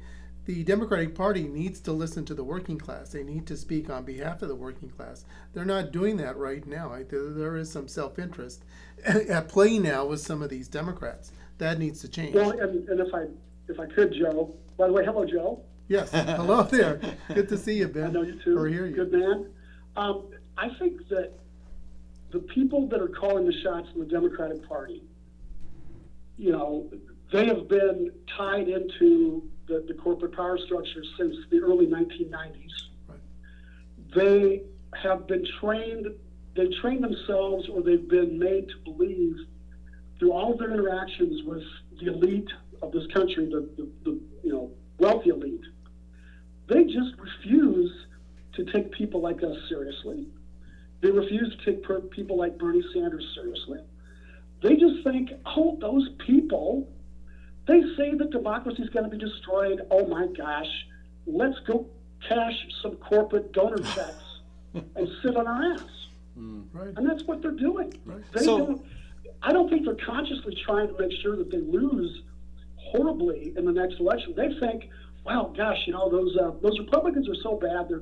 [0.48, 3.10] The Democratic Party needs to listen to the working class.
[3.10, 5.26] They need to speak on behalf of the working class.
[5.54, 6.98] They're not doing that right now.
[7.10, 8.64] There, there is some self interest
[9.06, 11.34] at play now with some of these Democrats.
[11.58, 12.34] That needs to change.
[12.34, 13.26] Well, and, and if I
[13.68, 14.56] if I could, Joe.
[14.78, 15.64] By the way, hello, Joe.
[15.90, 16.12] Yes.
[16.12, 17.02] Hello there.
[17.34, 18.04] Good to see you, Ben.
[18.08, 18.58] I know you too.
[18.58, 18.96] Or hear you.
[18.96, 19.48] Good man.
[19.98, 21.34] Um, I think that
[22.32, 25.04] the people that are calling the shots in the Democratic Party,
[26.38, 26.90] you know,
[27.34, 32.54] they have been tied into the, the corporate power structure since the early 1990s.
[33.08, 33.20] Right.
[34.16, 34.64] They
[35.02, 36.08] have been trained,
[36.56, 39.36] they trained themselves or they've been made to believe
[40.20, 41.64] through all of their interactions with
[42.00, 42.50] the elite
[42.82, 45.62] of this country, the, the, the you know, wealthy elite,
[46.68, 47.92] they just refuse
[48.56, 50.28] to take people like us seriously.
[51.02, 53.80] They refuse to take per- people like Bernie Sanders seriously.
[54.64, 56.90] They just think, oh, those people,
[57.68, 59.82] they say that democracy is going to be destroyed.
[59.92, 60.70] Oh my gosh,
[61.26, 61.86] let's go
[62.28, 64.24] cash some corporate donor checks
[64.74, 65.82] and sit on our ass.
[66.36, 66.94] Right.
[66.96, 67.94] And that's what they're doing.
[68.34, 68.86] They So- don't,
[69.44, 72.22] I don't think they're consciously trying to make sure that they lose
[72.76, 74.34] horribly in the next election.
[74.36, 74.90] They think,
[75.26, 77.88] well, gosh, you know, those uh, those Republicans are so bad.
[77.90, 78.02] They're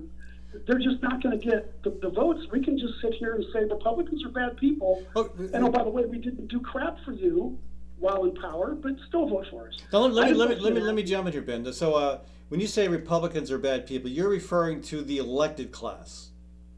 [0.67, 2.41] they're just not going to get the, the votes.
[2.51, 5.03] We can just sit here and say Republicans are bad people.
[5.15, 7.57] Oh, and oh, by the way, we didn't do crap for you
[7.99, 9.77] while in power, but still vote for us.
[9.91, 11.71] Now, let, let me let me let me let me jump in here, Ben.
[11.73, 16.29] So, uh, when you say Republicans are bad people, you're referring to the elected class,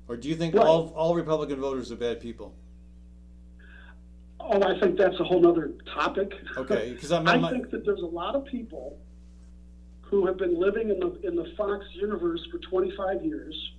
[0.07, 0.65] or do you think Right.
[0.65, 2.53] all all Republican voters are bad people?
[4.39, 6.31] Oh, I think that's a whole other topic.
[6.55, 8.97] Okay, 'cause I'm- I I'm- think that there's a lot of people
[10.01, 13.71] who have been living in the in the Fox universe for 25 years,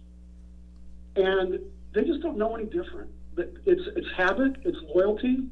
[1.16, 1.58] and
[1.94, 3.10] they just don't know any different.
[3.36, 5.44] That it's it's habit, it's loyalty,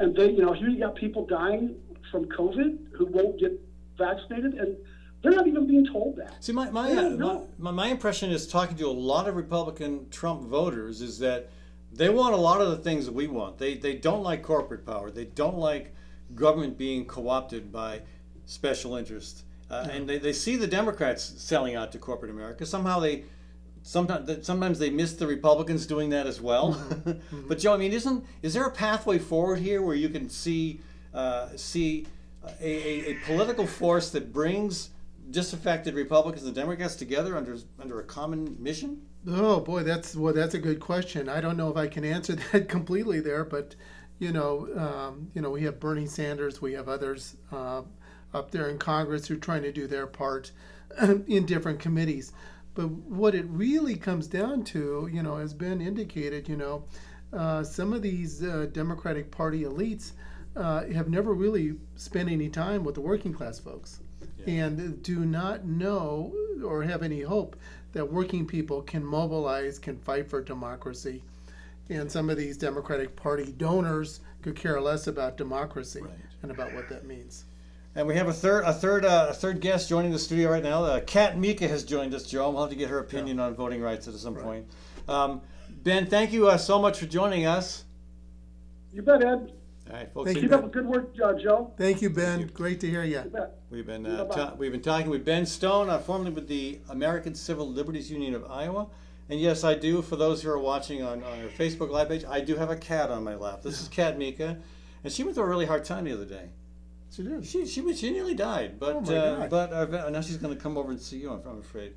[0.00, 1.76] and they you know here you got people dying
[2.10, 3.52] from COVID who won't get
[3.96, 4.76] vaccinated, and
[5.22, 6.42] they're not even being told that.
[6.42, 10.42] See, my my, my, my my impression is talking to a lot of Republican Trump
[10.42, 11.50] voters is that
[11.92, 13.58] they want a lot of the things that we want.
[13.58, 15.10] They they don't like corporate power.
[15.10, 15.94] They don't like
[16.34, 18.02] government being co-opted by
[18.46, 22.66] special interests, uh, and they, they see the Democrats selling out to corporate America.
[22.66, 23.24] Somehow they.
[23.82, 26.80] Sometimes, sometimes they miss the Republicans doing that as well.
[27.48, 30.80] but Joe, I mean, isn't is there a pathway forward here where you can see
[31.14, 32.06] uh, see
[32.60, 34.90] a, a, a political force that brings
[35.30, 39.02] disaffected Republicans and Democrats together under under a common mission?
[39.26, 41.28] Oh boy, that's well, that's a good question.
[41.28, 43.74] I don't know if I can answer that completely there, but
[44.18, 47.82] you know, um, you know, we have Bernie Sanders, we have others uh,
[48.34, 50.52] up there in Congress who are trying to do their part
[51.26, 52.32] in different committees.
[52.74, 56.84] But what it really comes down to, you know, has been indicated, you know,
[57.32, 60.12] uh, some of these uh, Democratic Party elites
[60.56, 64.00] uh, have never really spent any time with the working class folks
[64.46, 66.32] and do not know
[66.64, 67.56] or have any hope
[67.92, 71.22] that working people can mobilize, can fight for democracy.
[71.88, 76.02] And some of these Democratic Party donors could care less about democracy
[76.42, 77.44] and about what that means.
[77.96, 80.62] And we have a third a third uh, a third guest joining the studio right
[80.62, 80.84] now.
[80.84, 82.50] Uh, Kat Mika has joined us, Joe.
[82.50, 84.66] We'll have to get her opinion on voting rights at some point.
[85.08, 85.40] Um,
[85.82, 87.84] ben, thank you uh, so much for joining us.
[88.92, 89.52] You bet, Ed.
[89.88, 90.26] All right, folks.
[90.26, 91.72] Thank we've Keep been- up the good work, uh, Joe.
[91.76, 92.46] Thank you, Ben.
[92.54, 93.22] Great to hear you.
[93.24, 93.58] You bet.
[93.70, 97.34] We've been uh, ta- we've been talking with Ben Stone, uh, formerly with the American
[97.34, 98.86] Civil Liberties Union of Iowa.
[99.28, 100.00] And yes, I do.
[100.02, 102.76] For those who are watching on, on our Facebook live page, I do have a
[102.76, 103.62] cat on my lap.
[103.62, 104.58] This is Kat Mika,
[105.02, 106.50] and she went through a really hard time the other day.
[107.10, 107.44] She did.
[107.44, 109.50] She she was- she nearly died, but Oh my uh, God.
[109.50, 111.30] but uh, now she's going to come over and see you.
[111.32, 111.92] I'm, I'm afraid.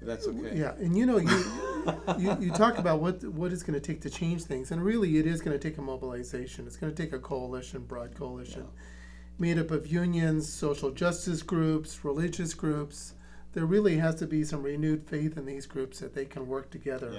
[0.00, 0.56] If that's okay.
[0.56, 1.28] Yeah, and you know, you
[2.18, 5.18] you, you talk about what what it's going to take to change things, and really,
[5.18, 6.66] it is going to take a mobilization.
[6.66, 8.66] It's going to take a coalition, broad coalition,
[9.38, 13.14] made up of unions, social justice groups, religious groups.
[13.52, 16.70] There really has to be some renewed faith in these groups that they can work
[16.70, 17.12] together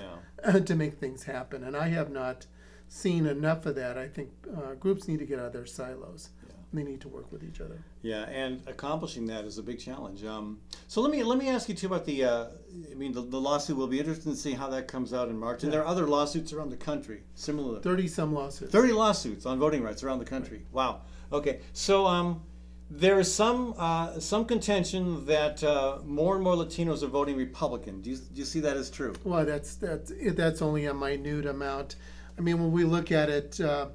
[0.65, 1.63] to make things happen.
[1.63, 2.45] And I have not
[2.88, 3.97] seen enough of that.
[3.97, 6.30] I think uh, groups need to get out of their silos.
[6.73, 7.84] They need to work with each other.
[8.01, 10.23] Yeah, and accomplishing that is a big challenge.
[10.23, 12.23] Um, so let me let me ask you too about the.
[12.23, 12.45] Uh,
[12.89, 15.38] I mean, the, the lawsuit will be interesting to see how that comes out in
[15.38, 15.63] March.
[15.63, 17.79] And there are other lawsuits around the country, similar.
[17.81, 18.71] Thirty some lawsuits.
[18.71, 20.65] Thirty lawsuits on voting rights around the country.
[20.71, 21.01] Wow.
[21.34, 22.41] Okay, so um,
[22.89, 28.01] there is some uh, some contention that uh, more and more Latinos are voting Republican.
[28.01, 29.13] Do you, do you see that as true?
[29.23, 31.95] Well, that's that's that's only a minute amount.
[32.38, 33.88] I mean, when we look at it, uh,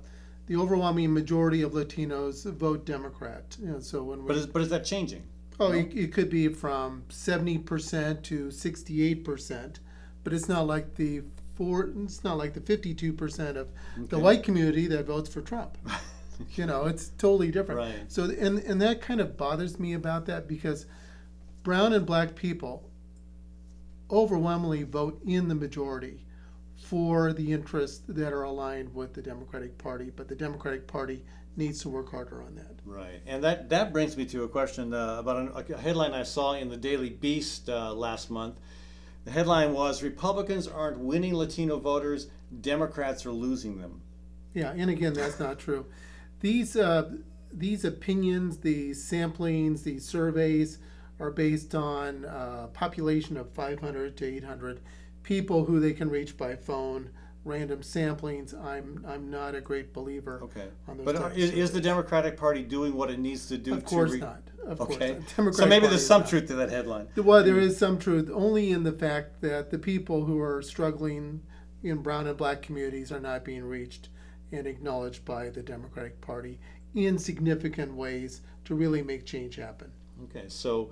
[0.46, 3.56] the overwhelming majority of Latinos vote Democrat.
[3.60, 5.22] Know, so when we, But is but is that changing?
[5.58, 9.80] oh, it, it could be from seventy percent to sixty-eight percent,
[10.24, 11.22] but it's not like the
[11.54, 11.90] four.
[12.04, 15.78] It's not like the fifty-two percent of the white community that votes for Trump.
[16.54, 17.80] you know, it's totally different.
[17.80, 18.12] Right.
[18.12, 20.86] So, and and that kind of bothers me about that because
[21.62, 22.88] brown and black people
[24.10, 26.25] overwhelmingly vote in the majority
[26.88, 31.24] for the interests that are aligned with the Democratic Party, but the Democratic Party
[31.56, 32.76] needs to work harder on that.
[32.84, 36.22] Right, and that that brings me to a question uh, about an, a headline I
[36.22, 38.56] saw in the Daily Beast uh, last month.
[39.24, 42.28] The headline was Republicans aren't winning Latino voters,
[42.60, 44.02] Democrats are losing them.
[44.54, 45.86] Yeah, and again, that's not true.
[46.40, 47.16] These uh,
[47.52, 50.78] these opinions, these samplings, these surveys
[51.18, 54.80] are based on a population of 500 to 800
[55.26, 57.10] people who they can reach by phone.
[57.44, 58.54] Random samplings.
[58.64, 60.40] I'm I'm not a great believer.
[60.42, 63.56] Okay, On those but uh, is, is the Democratic Party doing what it needs to
[63.58, 64.42] do Of to course re- not.
[64.66, 65.54] Of course Okay, not.
[65.54, 66.30] so maybe Party there's some not.
[66.30, 67.06] truth to that headline.
[67.16, 71.40] Well, there is some truth, only in the fact that the people who are struggling
[71.84, 74.08] in brown and black communities are not being reached
[74.50, 76.58] and acknowledged by the Democratic Party
[76.96, 79.92] in significant ways to really make change happen.
[80.24, 80.90] Okay, so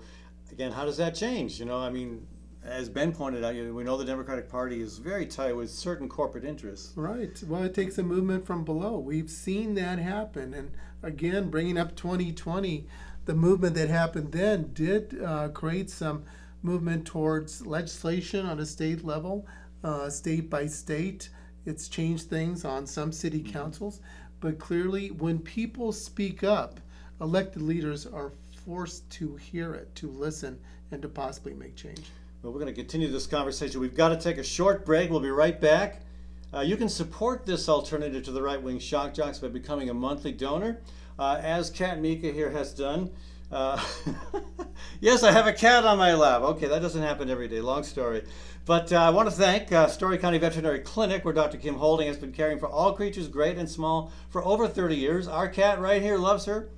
[0.53, 1.59] again, how does that change?
[1.59, 2.29] You know, I mean,
[2.65, 6.45] as Ben pointed out, we know the Democratic Party is very tight with certain corporate
[6.45, 6.97] interests.
[6.97, 7.43] Right.
[7.47, 8.99] Well, it takes a movement from below.
[8.99, 10.55] We've seen that happen.
[10.55, 10.71] And
[11.03, 12.87] again, bringing up 2020,
[13.27, 16.25] the movement that happened then did uh, create some
[16.63, 19.47] movement towards legislation on a state level,
[19.83, 21.29] uh, state by state.
[21.67, 24.01] It's changed things on some city councils.
[24.41, 26.81] But clearly, when people speak up,
[27.21, 28.33] elected leaders are
[28.65, 30.59] forced to hear it, to listen,
[30.91, 32.11] and to possibly make change.
[32.45, 33.81] We're going to continue this conversation.
[33.81, 35.09] We've got to take a short break.
[35.09, 36.03] We'll be right back.
[36.53, 39.95] Uh, you can support this alternative to the right wing shock jocks by becoming a
[39.95, 40.83] monthly donor,
[41.19, 43.11] uh, as Kat Mika here has done.
[43.51, 43.83] Uh,
[45.01, 46.43] yes, I have a cat on my lap.
[46.43, 47.63] Okay, that doesn't happen every day.
[47.63, 48.25] Long story.
[48.67, 51.57] But uh, I want to thank uh, Story County Veterinary Clinic, where Dr.
[51.57, 55.27] Kim Holding has been caring for all creatures, great and small, for over 30 years.
[55.27, 56.69] Our cat right here loves her,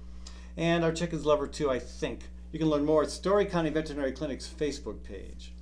[0.57, 2.21] and our chickens love her too, I think.
[2.53, 5.53] You can learn more at Story County Veterinary Clinic's Facebook page.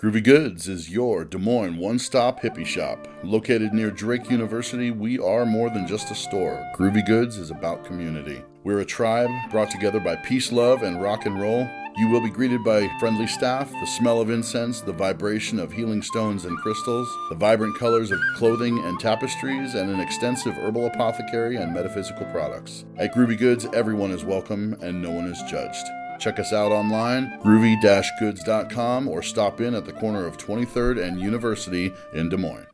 [0.00, 3.08] Groovy Goods is your Des Moines one stop hippie shop.
[3.24, 6.64] Located near Drake University, we are more than just a store.
[6.76, 8.40] Groovy Goods is about community.
[8.62, 11.68] We're a tribe brought together by peace, love, and rock and roll.
[11.96, 16.02] You will be greeted by friendly staff, the smell of incense, the vibration of healing
[16.02, 21.56] stones and crystals, the vibrant colors of clothing and tapestries, and an extensive herbal apothecary
[21.56, 22.84] and metaphysical products.
[22.98, 25.88] At Groovy Goods, everyone is welcome and no one is judged.
[26.18, 31.92] Check us out online, groovy-goods.com, or stop in at the corner of 23rd and University
[32.12, 32.66] in Des Moines.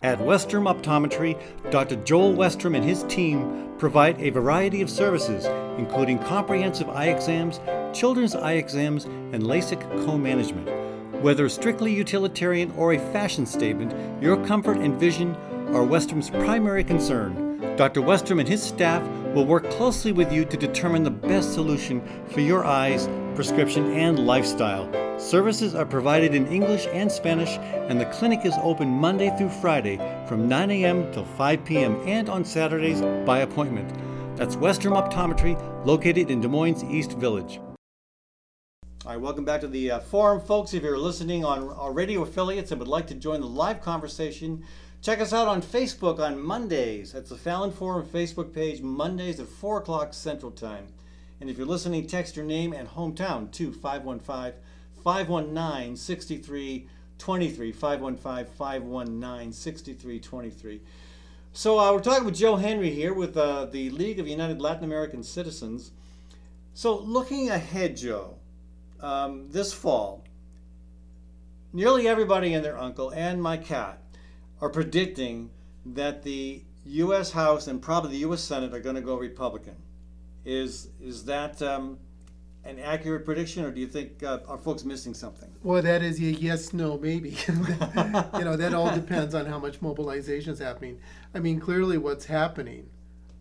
[0.00, 1.36] At Westrom Optometry,
[1.70, 1.96] Dr.
[1.96, 5.44] Joel Westrom and his team provide a variety of services,
[5.76, 7.60] including comprehensive eye exams,
[7.92, 10.68] children's eye exams, and LASIK co management.
[11.20, 15.34] Whether strictly utilitarian or a fashion statement, your comfort and vision
[15.74, 17.74] are Westrom's primary concern.
[17.74, 18.00] Dr.
[18.00, 19.02] Westrom and his staff
[19.38, 24.26] will work closely with you to determine the best solution for your eyes, prescription, and
[24.26, 24.90] lifestyle.
[25.16, 27.50] Services are provided in English and Spanish,
[27.88, 29.96] and the clinic is open Monday through Friday
[30.26, 31.12] from 9 a.m.
[31.12, 32.00] till 5 p.m.
[32.04, 33.88] and on Saturdays by appointment.
[34.36, 35.54] That's Westrom Optometry,
[35.86, 37.60] located in Des Moines East Village.
[39.06, 40.74] All right, welcome back to the uh, forum, folks.
[40.74, 44.64] If you're listening on our radio affiliates and would like to join the live conversation,
[45.02, 47.12] check us out on Facebook on Mondays.
[47.12, 50.88] That's the Fallon Forum Facebook page, Mondays at 4 o'clock Central Time.
[51.40, 54.60] And if you're listening, text your name and hometown to 515
[55.04, 57.72] 519 6323.
[57.72, 60.80] 515 519 6323.
[61.52, 64.84] So uh, we're talking with Joe Henry here with uh, the League of United Latin
[64.84, 65.92] American Citizens.
[66.74, 68.36] So looking ahead, Joe,
[69.00, 70.24] um, this fall,
[71.72, 74.00] nearly everybody and their uncle and my cat
[74.60, 75.50] are predicting
[75.84, 77.30] that the U.S.
[77.32, 78.40] House and probably the U.S.
[78.40, 79.76] Senate are going to go Republican.
[80.44, 81.98] Is is that um,
[82.64, 85.50] an accurate prediction, or do you think uh, are folks missing something?
[85.62, 87.30] Well, that is a yes, no, maybe.
[87.48, 90.98] you know, that all depends on how much mobilization is happening.
[91.34, 92.88] I mean, clearly what's happening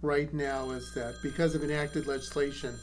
[0.01, 2.75] right now is that because of enacted legislation,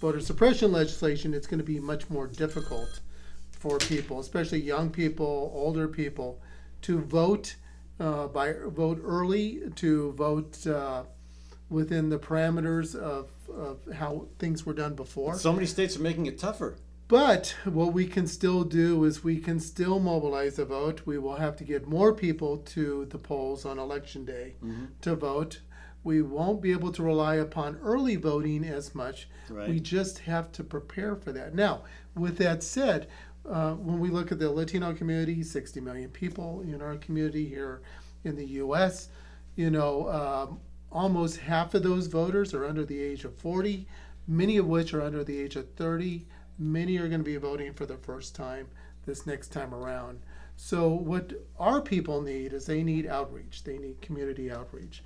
[0.00, 3.00] voter suppression legislation, it's going to be much more difficult
[3.50, 6.40] for people, especially young people, older people,
[6.82, 7.56] to vote
[8.00, 11.04] uh, by vote early, to vote uh,
[11.68, 15.36] within the parameters of, of how things were done before.
[15.36, 16.76] So many states are making it tougher.
[17.06, 21.02] But what we can still do is we can still mobilize the vote.
[21.04, 24.54] We will have to get more people to the polls on election day
[25.02, 25.60] to vote.
[26.02, 29.28] We won't be able to rely upon early voting as much.
[29.48, 29.68] Right.
[29.68, 31.54] We just have to prepare for that.
[31.54, 31.82] Now,
[32.14, 33.06] with that said,
[33.48, 37.82] uh, when we look at the Latino community, 60 million people in our community here
[38.24, 39.08] in the U.S.,
[39.56, 43.86] you know, um, almost half of those voters are under the age of 40,
[44.26, 46.26] many of which are under the age of 30.
[46.58, 48.68] Many are going to be voting for the first time
[49.04, 50.20] this next time around.
[50.56, 55.02] So, what our people need is they need outreach, they need community outreach.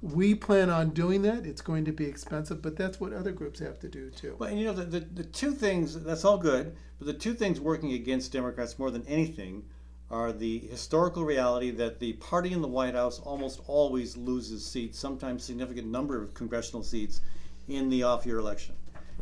[0.00, 1.44] We plan on doing that.
[1.44, 4.36] It's going to be expensive, but that's what other groups have to do too.
[4.38, 7.34] Well, and you know, the, the, the two things, that's all good, but the two
[7.34, 9.64] things working against Democrats more than anything
[10.10, 14.98] are the historical reality that the party in the White House almost always loses seats,
[14.98, 17.20] sometimes significant number of congressional seats
[17.68, 18.74] in the off year election.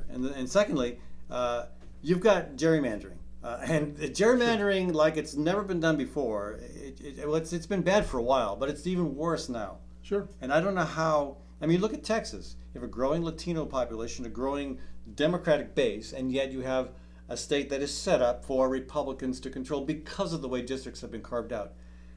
[0.09, 1.01] And, and secondly,
[1.31, 1.66] uh,
[2.03, 3.16] you've got gerrymandering.
[3.43, 7.83] Uh, and gerrymandering, like it's never been done before, it, it, well, it's, it's been
[7.83, 9.79] bad for a while, but it's even worse now.
[10.07, 10.29] Sure.
[10.41, 11.39] And I don't know how.
[11.61, 12.55] I mean, look at Texas.
[12.73, 14.79] You have a growing Latino population, a growing
[15.15, 16.91] Democratic base, and yet you have
[17.29, 21.01] a state that is set up for Republicans to control because of the way districts
[21.01, 21.73] have been carved out.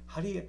[0.06, 0.46] How do you,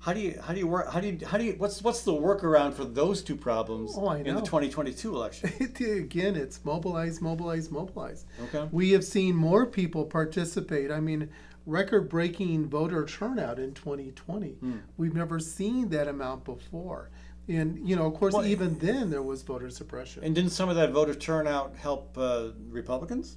[0.00, 0.90] how do you, how do you work?
[0.92, 1.54] How do you, how do you?
[1.56, 5.50] What's what's the workaround for those two problems Oh, in the 2022 election?
[5.60, 8.26] Again, it's mobilize, mobilize, mobilize.
[8.44, 8.68] Okay.
[8.70, 10.90] We have seen more people participate.
[10.90, 11.30] I mean,
[11.66, 14.48] record breaking voter turnout in 2020.
[14.52, 14.76] Hmm.
[14.96, 17.10] We've never seen that amount before.
[17.48, 20.22] And, you know, of course, Well, even then there was voter suppression.
[20.24, 23.36] And didn't some of that voter turnout help uh, Republicans?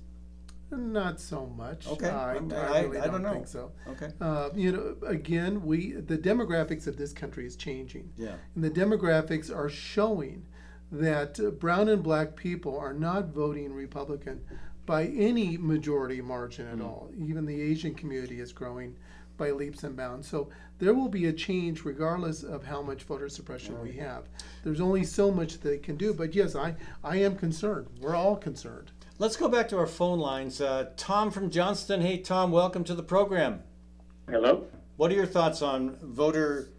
[0.71, 1.87] Not so much.
[1.87, 2.09] Okay.
[2.09, 3.33] I, I I- really I don't, don't know.
[3.33, 3.71] think so.
[3.87, 4.09] Okay.
[4.19, 8.11] Uh, you know, again, we the demographics of this country is changing.
[8.17, 8.33] Yeah.
[8.55, 10.45] And the demographics are showing
[10.91, 14.41] that brown and black people are not voting Republican
[14.85, 17.09] by any majority margin at all.
[17.17, 18.95] Even the Asian community is growing
[19.37, 20.27] by leaps and bounds.
[20.27, 24.23] So there will be a change regardless of how much voter suppression we have.
[24.63, 26.13] There's only so much they can do.
[26.13, 27.87] But yes, I, I am concerned.
[27.99, 28.91] We're all concerned.
[29.17, 30.61] Let's go back to our phone lines.
[30.61, 32.01] Uh, Tom from Johnston.
[32.01, 33.63] Hey, Tom, welcome to the program.
[34.29, 34.67] Hello?
[34.97, 36.69] What are your thoughts on voter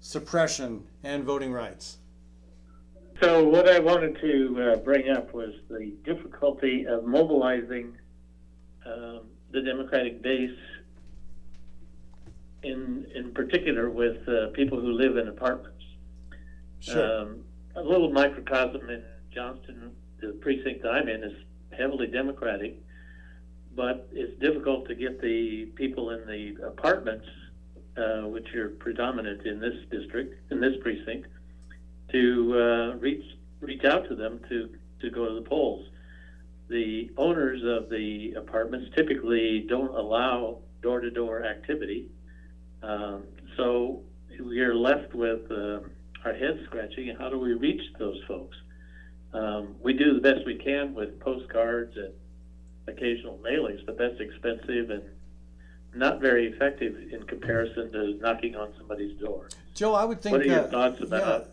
[0.00, 1.98] suppression and voting rights?
[3.22, 7.96] So, what I wanted to uh, bring up was the difficulty of mobilizing
[8.84, 9.20] um,
[9.52, 10.58] the Democratic base,
[12.64, 15.84] in, in particular with uh, people who live in apartments.
[16.80, 17.20] Sure.
[17.20, 17.44] Um,
[17.76, 21.44] a little microcosm in Johnston, the precinct I'm in, is
[21.78, 22.76] heavily Democratic,
[23.76, 27.28] but it's difficult to get the people in the apartments,
[27.96, 31.28] uh, which are predominant in this district, in this precinct,
[32.12, 33.24] to uh, reach
[33.60, 34.68] reach out to them to
[35.00, 35.86] to go to the polls.
[36.68, 42.08] The owners of the apartments typically don't allow door to door activity,
[42.82, 43.24] um,
[43.56, 44.02] so
[44.40, 45.80] we are left with uh,
[46.24, 47.14] our heads scratching.
[47.18, 48.56] How do we reach those folks?
[49.34, 52.12] Um, we do the best we can with postcards and
[52.86, 55.02] occasional mailings, but that's expensive and
[55.94, 59.48] not very effective in comparison to knocking on somebody's door.
[59.74, 60.32] Joe, I would think.
[60.32, 61.40] What are your uh, thoughts about?
[61.40, 61.46] Yeah,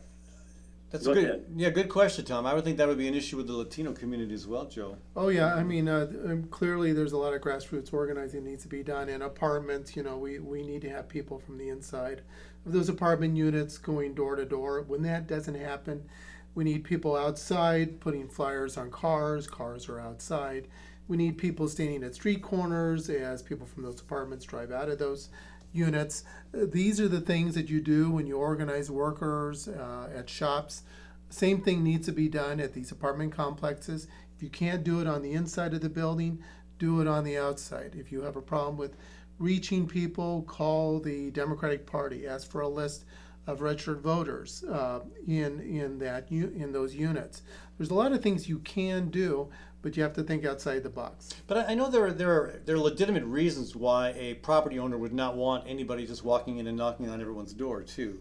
[0.89, 1.23] that's Go good.
[1.23, 1.45] ahead.
[1.55, 2.45] Yeah, good question, Tom.
[2.45, 4.97] I would think that would be an issue with the Latino community as well, Joe.
[5.15, 8.69] Oh yeah, I mean, uh, um, clearly there's a lot of grassroots organizing needs to
[8.69, 9.95] be done in apartments.
[9.95, 12.23] You know, we we need to have people from the inside
[12.65, 14.81] of those apartment units going door to door.
[14.81, 16.09] When that doesn't happen,
[16.55, 19.47] we need people outside putting flyers on cars.
[19.47, 20.67] Cars are outside.
[21.07, 24.99] We need people standing at street corners as people from those apartments drive out of
[24.99, 25.29] those
[25.72, 26.24] units.
[26.53, 30.84] These are the things that you do when you organize workers uh, at shops.
[31.30, 34.07] Same thing needs to be done at these apartment complexes.
[34.36, 36.43] If you can't do it on the inside of the building,
[36.80, 37.93] do it on the outside.
[37.95, 38.95] If you have a problem with
[39.38, 42.28] reaching people, call the Democratic Party.
[42.28, 43.05] Ask for a list
[43.47, 47.41] of registered voters uh, in in that in those units.
[47.78, 49.49] There's a lot of things you can do,
[49.82, 51.30] but you have to think outside the box.
[51.47, 54.77] But I, I know there are there are there are legitimate reasons why a property
[54.80, 58.19] owner would not want anybody just walking in and knocking on everyone's door, too.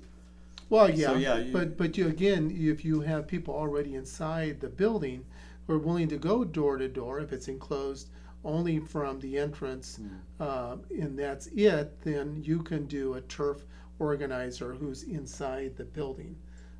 [0.71, 4.69] Well, yeah, yeah, you- but but you again, if you have people already inside the
[4.69, 5.25] building
[5.67, 8.09] who are willing to go door to door, if it's enclosed
[8.45, 9.99] only from the entrance,
[10.39, 13.65] uh, and that's it, then you can do a turf
[13.99, 16.37] organizer who's inside the building.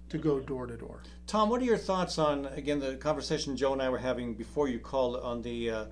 [0.09, 1.03] To go door to door.
[1.27, 4.69] Tom, what are your thoughts on again the conversation Joe and I were having before
[4.69, 5.85] you called on the uh,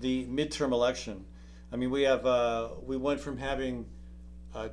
[0.00, 1.24] the midterm election?
[1.72, 3.86] I mean, we have uh, we went from having
[4.54, 4.68] uh,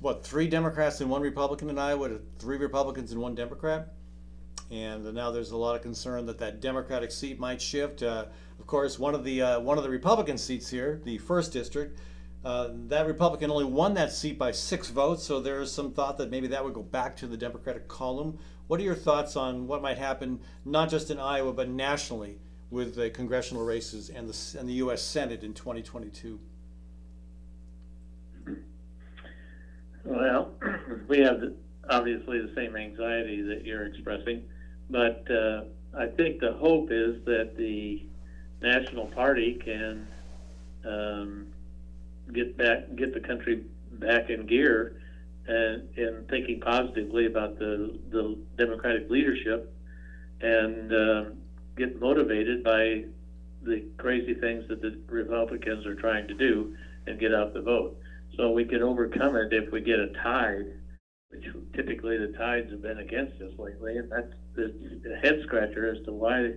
[0.00, 3.92] what three Democrats and one Republican in Iowa to three Republicans and one Democrat,
[4.70, 8.02] and now there's a lot of concern that that Democratic seat might shift.
[8.02, 8.26] Uh,
[8.58, 11.98] of course, one of the uh, one of the Republican seats here, the first district.
[12.42, 16.16] Uh, that Republican only won that seat by six votes, so there is some thought
[16.16, 18.38] that maybe that would go back to the Democratic column.
[18.66, 22.38] What are your thoughts on what might happen, not just in Iowa, but nationally
[22.70, 25.02] with the congressional races and the, and the U.S.
[25.02, 26.40] Senate in 2022?
[30.04, 30.52] Well,
[31.08, 31.42] we have
[31.90, 34.44] obviously the same anxiety that you're expressing,
[34.88, 35.64] but uh,
[35.98, 38.06] I think the hope is that the
[38.62, 40.06] National Party can
[40.86, 41.49] um,
[42.32, 45.00] get back, get the country back in gear,
[45.46, 49.72] and in thinking positively about the the Democratic leadership,
[50.40, 51.24] and uh,
[51.76, 53.04] get motivated by
[53.62, 56.74] the crazy things that the Republicans are trying to do
[57.06, 57.98] and get out the vote.
[58.36, 60.66] So we can overcome it if we get a tide,
[61.30, 64.72] which typically the tides have been against us lately, and that's the,
[65.22, 66.52] head scratcher as to why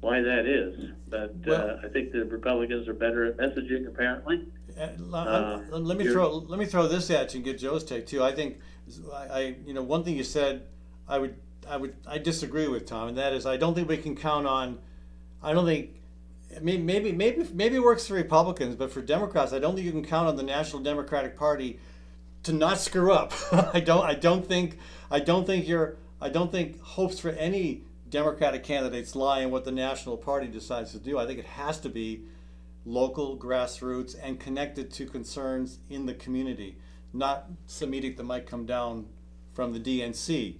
[0.00, 0.90] why that is.
[1.08, 4.44] But uh, I think the Republicans are better at messaging, apparently.
[4.78, 8.06] Uh, uh, let me throw let me throw this at you and get Joe's take
[8.06, 8.22] too.
[8.22, 8.58] I think
[9.12, 10.66] I, I you know one thing you said
[11.08, 11.36] I would
[11.68, 14.46] I would I disagree with Tom, and that is I don't think we can count
[14.46, 14.78] on.
[15.42, 15.90] I don't think.
[16.60, 19.92] Maybe maybe maybe maybe it works for Republicans, but for Democrats, I don't think you
[19.92, 21.78] can count on the National Democratic Party
[22.42, 23.32] to not screw up.
[23.74, 24.78] I don't I don't think
[25.10, 29.64] I don't think you're I don't think hopes for any Democratic candidates lie in what
[29.64, 31.18] the National Party decides to do.
[31.18, 32.24] I think it has to be
[32.84, 36.76] local grassroots and connected to concerns in the community,
[37.12, 39.06] not some edict that might come down
[39.52, 40.56] from the DNC.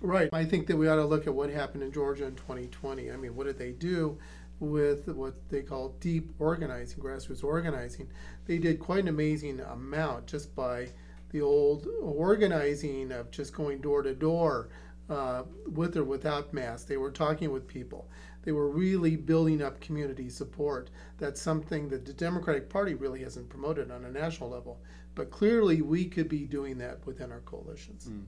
[0.00, 0.28] Right.
[0.32, 3.10] I think that we ought to look at what happened in Georgia in 2020.
[3.10, 4.18] I mean, what did they do
[4.60, 8.08] with what they call deep organizing, grassroots organizing?
[8.46, 10.88] They did quite an amazing amount just by
[11.30, 14.68] the old organizing of just going door to door
[15.08, 16.84] uh, with or without masks.
[16.84, 18.08] They were talking with people.
[18.44, 20.90] They were really building up community support.
[21.18, 24.80] That's something that the Democratic Party really hasn't promoted on a national level.
[25.14, 28.08] But clearly, we could be doing that within our coalitions.
[28.10, 28.24] Mm.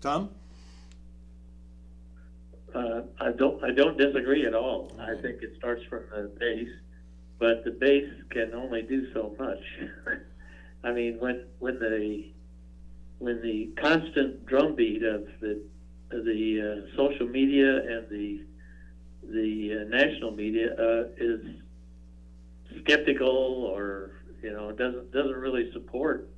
[0.00, 0.30] Tom?
[2.74, 3.62] Uh, I don't.
[3.62, 4.90] I don't disagree at all.
[4.98, 6.68] I think it starts from the base,
[7.38, 9.62] but the base can only do so much.
[10.84, 12.26] I mean, when when the
[13.18, 15.60] when the constant drumbeat of the
[16.10, 18.40] the uh, social media and the
[19.22, 21.40] the uh, national media uh, is
[22.80, 23.28] skeptical
[23.74, 24.12] or
[24.42, 26.28] you know doesn't doesn't really support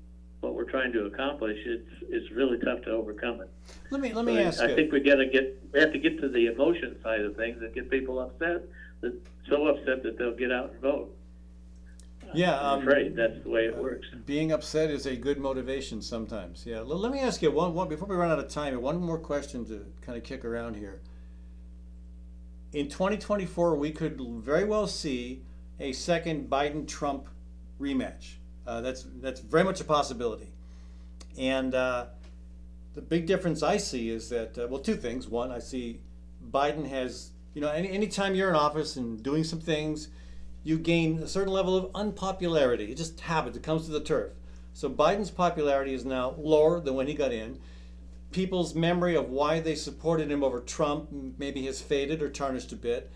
[0.43, 3.51] what we're trying to accomplish, it's it's really tough to overcome it.
[3.91, 4.61] Let me let me so ask.
[4.61, 7.21] I, I think we got to get we have to get to the emotion side
[7.21, 8.63] of things and get people upset
[9.01, 9.15] that
[9.49, 11.17] so upset that they'll get out and vote.
[12.35, 14.07] Yeah, I'm um, afraid that's the way it works.
[14.27, 16.65] Being upset is a good motivation sometimes.
[16.67, 16.79] Yeah.
[16.79, 18.81] L- let me ask you one, one before we run out of time.
[18.81, 21.03] One more question to kind of kick around here.
[22.73, 25.43] In 2024, we could very well see
[25.79, 27.29] a second Biden-Trump
[27.79, 28.35] rematch.
[28.67, 30.49] Uh, that's that's very much a possibility.
[31.37, 32.07] And uh,
[32.95, 35.29] the big difference I see is that uh, well, two things.
[35.29, 36.01] One, I see
[36.51, 40.09] Biden has you know any anytime you're in office and doing some things,
[40.65, 42.93] you gain a certain level of unpopularity.
[42.93, 43.57] It just happens.
[43.57, 44.33] It comes to the turf.
[44.73, 47.59] So Biden's popularity is now lower than when he got in.
[48.33, 51.09] People's memory of why they supported him over Trump
[51.39, 53.11] maybe has faded or tarnished a bit.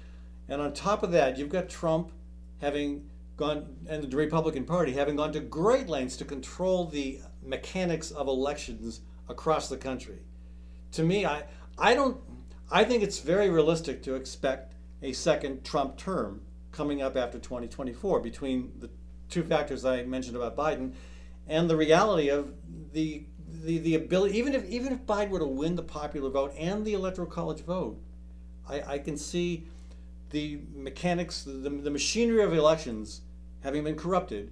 [0.48, 2.12] And on top of that, you've got Trump
[2.60, 8.10] having gone, and the Republican Party having gone to great lengths to control the mechanics
[8.10, 10.18] of elections across the country.
[10.92, 11.44] To me, I,
[11.78, 12.18] I don't,
[12.70, 16.42] I think it's very realistic to expect a second Trump term
[16.72, 18.90] coming up after 2024 between the
[19.28, 20.92] two factors I mentioned about Biden
[21.46, 22.52] and the reality of
[22.92, 23.24] the
[23.64, 26.84] the, the ability even if even if Biden were to win the popular vote and
[26.84, 27.98] the electoral college vote,
[28.68, 29.64] I, I can see
[30.30, 33.22] the mechanics, the, the machinery of elections
[33.62, 34.50] having been corrupted,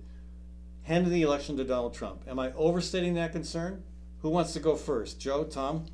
[0.83, 2.23] handing the election to Donald Trump.
[2.29, 3.83] Am I overstating that concern?
[4.23, 5.21] Who wants to go first?
[5.21, 5.87] Joe, Tom?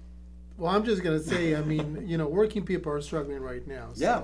[0.56, 3.66] Well, I'm just going to say, I mean, you know, working people are struggling right
[3.66, 3.90] now.
[3.94, 4.22] So Yeah.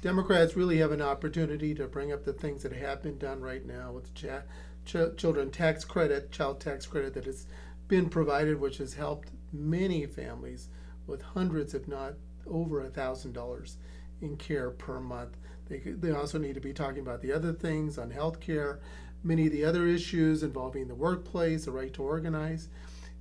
[0.00, 3.66] Democrats really have an opportunity to bring up the things that have been done right
[3.66, 4.42] now with the cha-
[4.84, 7.46] ch- children tax credit, child tax credit that has
[7.88, 10.68] been provided, which has helped many families
[11.06, 12.14] with hundreds, if not
[12.46, 13.78] over a thousand dollars
[14.20, 15.36] in care per month.
[15.68, 18.80] They, they also need to be talking about the other things on health care,
[19.22, 22.68] many of the other issues involving the workplace, the right to organize.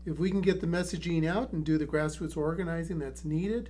[0.06, 3.70] if we can get the messaging out and do the grassroots organizing that's needed,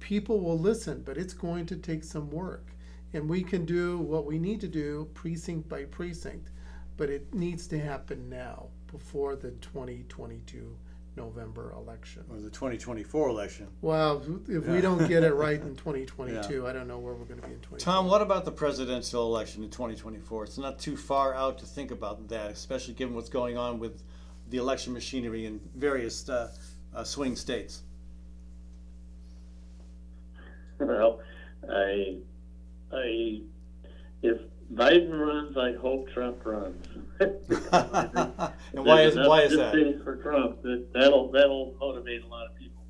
[0.00, 2.72] people will listen, but it's going to take some work.
[3.12, 6.50] And we can do what we need to do precinct by precinct,
[6.96, 10.76] but it needs to happen now before the 2022
[11.16, 12.24] November election.
[12.30, 13.66] Or the 2024 election.
[13.80, 17.40] Well, if we don't get it right in 2022, I don't know where we're going
[17.40, 17.84] to be in 2022.
[17.84, 20.44] Tom, what about the presidential election in 2024?
[20.44, 24.02] It's not too far out to think about that, especially given what's going on with
[24.48, 26.50] the election machinery in various uh,
[26.94, 27.82] uh, swing states.
[30.78, 31.20] Well,
[31.70, 32.18] I,
[32.92, 33.40] I,
[34.22, 34.40] if
[34.72, 36.86] Biden runs, I hope Trump runs.
[37.20, 40.00] and why is why is that?
[40.04, 42.82] For Trump, that that'll that'll motivate a lot of people.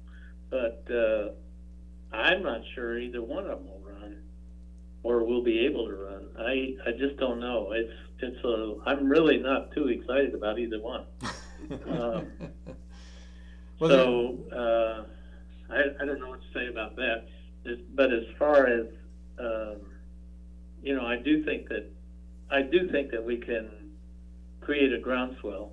[0.50, 4.18] But uh, I'm not sure either one of them will run,
[5.02, 6.28] or will be able to run.
[6.38, 7.72] I I just don't know.
[7.72, 8.76] It's it's a.
[8.86, 11.04] I'm really not too excited about either one.
[11.88, 12.26] Um,
[13.78, 17.24] Well, so uh, I, I don't know what to say about that.
[17.66, 18.86] As- But as far as
[19.40, 19.80] um,
[20.82, 21.90] you know, I do think that
[22.50, 23.70] I do think that we can
[24.60, 25.72] create a groundswell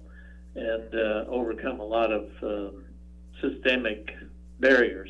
[0.55, 2.85] and uh, overcome a lot of um,
[3.41, 4.09] systemic
[4.59, 5.09] barriers.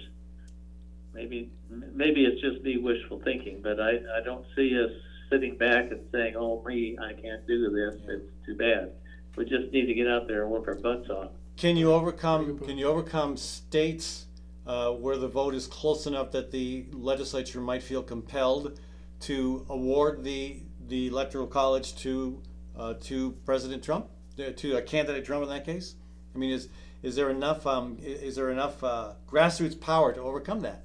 [1.14, 4.92] Maybe maybe it's just me wishful thinking, but I, I don't see us
[5.30, 8.02] sitting back and saying, "Oh me, I can't do this.
[8.08, 8.92] It's too bad."
[9.36, 11.32] We just need to get out there and work our butts off.
[11.58, 12.60] Can you overcome?
[12.60, 14.26] Can you overcome states
[14.66, 18.80] uh, where the vote is close enough that the legislature might feel compelled
[19.22, 22.42] to award the the electoral college to
[22.78, 24.08] uh, to President Trump,
[24.40, 25.96] uh, to a candidate Trump in that case?
[26.34, 26.70] I mean, is
[27.04, 30.84] is there enough um, is there enough uh, grassroots power to overcome that?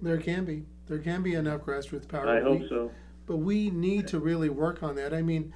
[0.00, 0.64] There can be.
[0.86, 2.28] There can be enough grassroots power.
[2.28, 2.90] I hope We- so.
[3.26, 5.12] but we need to really work on that.
[5.12, 5.52] I mean,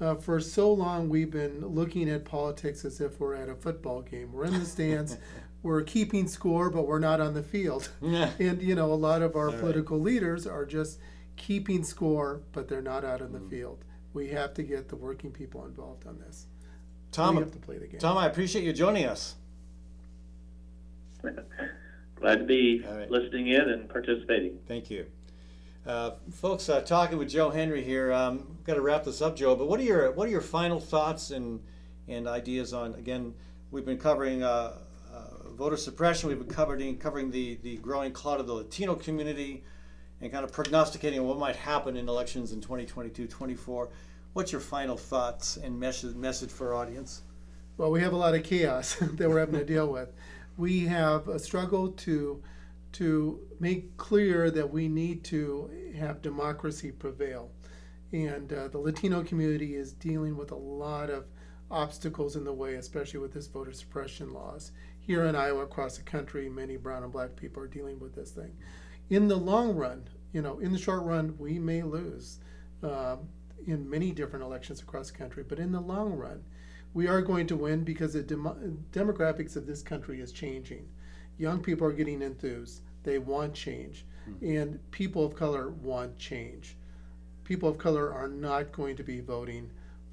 [0.00, 4.00] uh, for so long we've been looking at politics as if we're at a football
[4.02, 4.32] game.
[4.32, 5.18] We're in the stands,
[5.62, 7.90] we're keeping score, but we're not on the field.
[8.00, 8.30] Yeah.
[8.38, 9.60] And you know, a lot of our All right.
[9.60, 10.98] political leaders are just
[11.40, 13.50] keeping score, but they're not out in the Mm.
[13.50, 13.84] field.
[14.12, 16.46] We have to get the working people involved on this.
[17.12, 17.98] Tom, we Tom, have to play the game.
[18.00, 19.36] Tom, I appreciate you joining us.
[22.16, 23.10] Glad to be All right.
[23.10, 24.58] listening in and participating.
[24.68, 25.06] Thank you.
[25.86, 28.12] Uh, folks, uh, talking with Joe Henry here.
[28.12, 29.56] Um, we've got to wrap this up, Joe.
[29.56, 31.60] But what are your what are your final thoughts and
[32.08, 32.94] and ideas on?
[32.96, 33.34] Again,
[33.70, 34.76] we've been covering uh,
[35.10, 36.28] uh, voter suppression.
[36.28, 39.64] We've been covering covering the the growing clout of the Latino community,
[40.20, 43.88] and kind of prognosticating what might happen in elections in 2022, 24.
[44.32, 47.22] What's your final thoughts and message message for our audience?
[47.76, 50.12] Well, we have a lot of chaos that we're having to deal with.
[50.56, 52.42] We have a struggle to
[52.92, 57.50] to make clear that we need to have democracy prevail,
[58.12, 61.26] and uh, the Latino community is dealing with a lot of
[61.70, 64.72] obstacles in the way, especially with this voter suppression laws.
[64.98, 68.32] Here in Iowa, across the country, many brown and black people are dealing with this
[68.32, 68.52] thing.
[69.10, 72.38] In the long run, you know, in the short run, we may lose
[72.84, 73.28] um,
[73.66, 76.44] in many different elections across the country, but in the long run,
[76.94, 80.88] we are going to win because the demo- demographics of this country is changing.
[81.38, 82.82] Young people are getting enthused.
[83.02, 84.04] They want change.
[84.42, 86.76] And people of color want change.
[87.42, 89.70] People of color are not going to be voting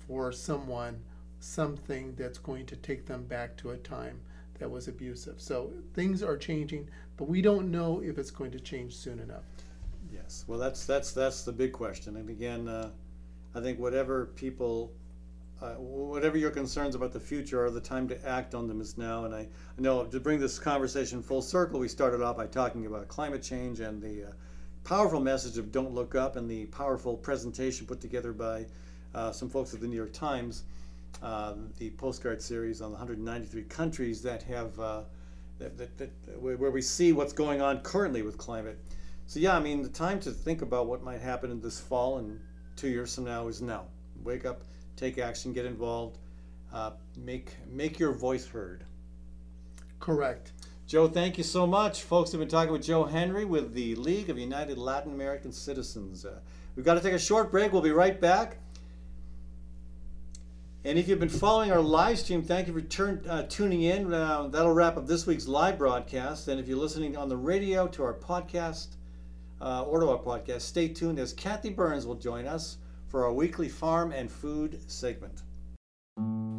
[0.07, 1.03] for someone,
[1.39, 4.21] something that's going to take them back to a time
[4.59, 5.39] that was abusive.
[5.39, 9.43] So things are changing, but we don't know if it's going to change soon enough.
[10.11, 12.15] Yes, well, that's that's that's the big question.
[12.17, 12.91] And again, uh,
[13.55, 14.91] I think whatever people,
[15.61, 18.97] uh, whatever your concerns about the future are, the time to act on them is
[18.97, 19.25] now.
[19.25, 22.85] And I, I know to bring this conversation full circle, we started off by talking
[22.85, 24.31] about climate change and the uh,
[24.83, 28.65] powerful message of "Don't Look Up" and the powerful presentation put together by
[29.13, 30.63] uh, some folks at the New York Times,
[31.21, 34.79] uh, the postcard series on the 193 countries that have.
[34.79, 35.01] Uh,
[35.59, 38.77] that, that, that, where where we see what's going on currently with climate.
[39.25, 42.19] So yeah, I mean, the time to think about what might happen in this fall
[42.19, 42.39] and
[42.75, 43.85] two years from now is now.
[44.23, 44.61] Wake up,
[44.95, 46.17] take action, get involved,
[46.73, 48.83] uh, make make your voice heard.
[49.99, 50.51] Correct.
[50.85, 52.31] Joe, thank you so much, folks.
[52.31, 56.23] Have been talking with Joe Henry with the League of United Latin American Citizens.
[56.23, 56.39] Uh,
[56.75, 57.73] we've got to take a short break.
[57.73, 58.59] We'll be right back.
[60.85, 64.13] And if you've been following our live stream, thank you for turn, uh, tuning in.
[64.13, 66.47] Uh, that'll wrap up this week's live broadcast.
[66.47, 68.95] And if you're listening on the radio to our podcast
[69.59, 73.33] uh, or to our podcast, stay tuned as Kathy Byrnes will join us for our
[73.33, 75.41] weekly farm and food segment.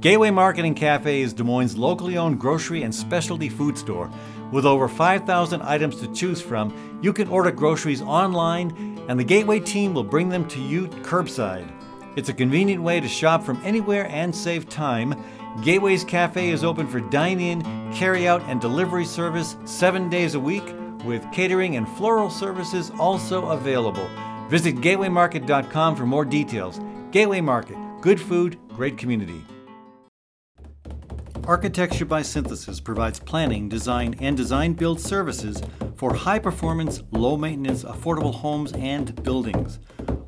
[0.01, 4.11] Gateway Marketing Cafe is Des Moines' locally owned grocery and specialty food store.
[4.53, 9.59] With over 5,000 items to choose from, you can order groceries online, and the Gateway
[9.59, 11.69] team will bring them to you curbside.
[12.19, 15.15] It's a convenient way to shop from anywhere and save time.
[15.63, 17.63] Gateway's Cafe is open for dine in,
[17.93, 20.65] carry out, and delivery service seven days a week,
[21.05, 24.11] with catering and floral services also available.
[24.49, 26.81] Visit gatewaymarket.com for more details.
[27.13, 29.45] Gateway Market, good food, great community.
[31.49, 35.63] Architecture by Synthesis provides planning, design, and design build services
[35.97, 39.79] for high performance, low maintenance, affordable homes and buildings.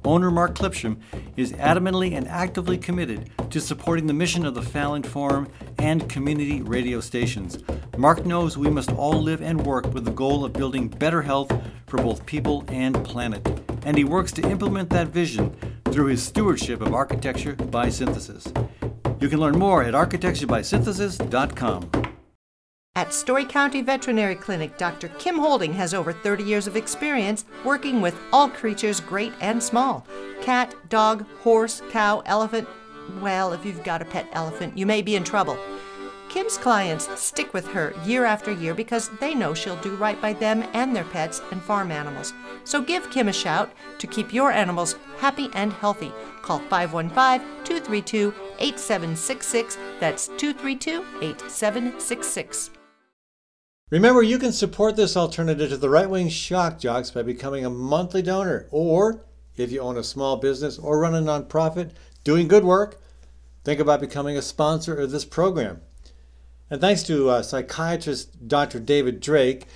[0.03, 0.99] Owner Mark Clipsham
[1.37, 5.47] is adamantly and actively committed to supporting the mission of the Fallon Forum
[5.79, 7.59] and community radio stations.
[7.99, 11.53] Mark knows we must all live and work with the goal of building better health
[11.87, 13.47] for both people and planet,
[13.85, 15.55] and he works to implement that vision
[15.93, 18.47] through his stewardship of architecture by synthesis.
[19.21, 21.91] You can learn more at architecturebysynthesis.com.
[22.97, 25.09] At Story County Veterinary Clinic, Dr.
[25.11, 30.05] Kim Holding has over 30 years of experience working with all creatures great and small
[30.43, 32.67] cat, dog, horse, cow, elephant.
[33.21, 35.59] Well, if you've got a pet elephant, you may be in trouble.
[36.31, 40.33] Kim's clients stick with her year after year because they know she'll do right by
[40.33, 42.33] them and their pets and farm animals.
[42.63, 46.13] So give Kim a shout to keep your animals happy and healthy.
[46.41, 49.77] Call 515 232 8766.
[49.99, 52.71] That's 232 8766.
[53.91, 57.71] Remember, you can support this alternative to the right wing shock jocks by becoming a
[57.71, 58.69] monthly donor.
[58.71, 59.25] Or,
[59.57, 61.91] if you own a small business or run a nonprofit
[62.23, 63.01] doing good work,
[63.65, 65.81] think about becoming a sponsor of this program.
[66.71, 68.79] And thanks to uh, psychiatrist Dr.
[68.79, 69.67] David Drake,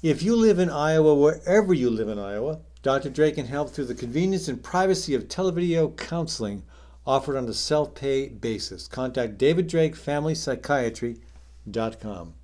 [0.00, 3.10] if you live in Iowa, wherever you live in Iowa, Dr.
[3.10, 6.62] Drake can help through the convenience and privacy of televideo counseling
[7.04, 8.86] offered on a self pay basis.
[8.86, 12.34] Contact David Drake Family Psychiatry.com.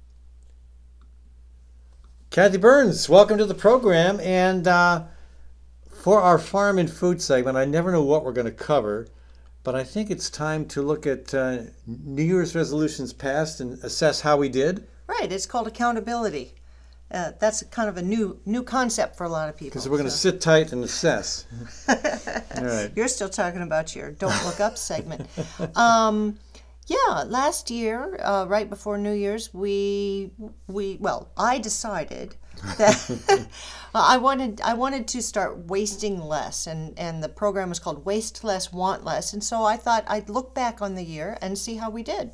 [2.30, 4.18] Kathy Byrnes, welcome to the program.
[4.18, 5.04] And uh,
[5.90, 9.06] for our farm and food segment, I never know what we're going to cover,
[9.64, 14.20] but I think it's time to look at uh, New Year's resolutions passed and assess
[14.20, 14.86] how we did.
[15.06, 16.54] Right, it's called accountability.
[17.10, 19.70] Uh, that's kind of a new new concept for a lot of people.
[19.70, 21.46] Because we're going to sit tight and assess.
[21.88, 22.90] All right.
[22.96, 25.28] You're still talking about your "Don't Look Up" segment.
[25.76, 26.38] Um,
[26.86, 30.30] yeah, last year, uh, right before New Year's, we
[30.68, 32.34] we well, I decided
[32.78, 33.48] that
[33.94, 38.44] I wanted I wanted to start wasting less, and and the program was called Waste
[38.44, 41.76] Less, Want Less, and so I thought I'd look back on the year and see
[41.76, 42.32] how we did.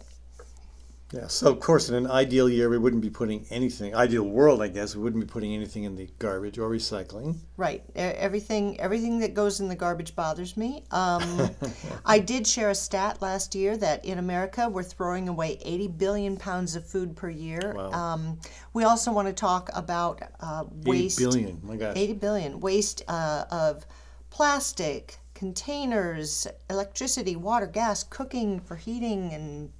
[1.12, 3.94] Yeah, so of course, in an ideal year, we wouldn't be putting anything.
[3.94, 7.36] Ideal world, I guess, we wouldn't be putting anything in the garbage or recycling.
[7.56, 7.82] Right.
[7.96, 10.84] Everything everything that goes in the garbage bothers me.
[10.90, 11.50] Um,
[12.04, 16.36] I did share a stat last year that in America we're throwing away 80 billion
[16.36, 17.72] pounds of food per year.
[17.74, 17.90] Wow.
[17.92, 18.40] Um,
[18.74, 21.18] we also want to talk about uh, waste.
[21.18, 21.96] 80 billion, my gosh.
[21.96, 23.86] 80 billion waste uh, of
[24.28, 29.70] plastic containers, electricity, water, gas, cooking for heating and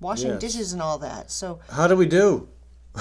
[0.00, 0.40] washing Yes.
[0.40, 1.30] dishes and all that.
[1.30, 2.48] So How do we do?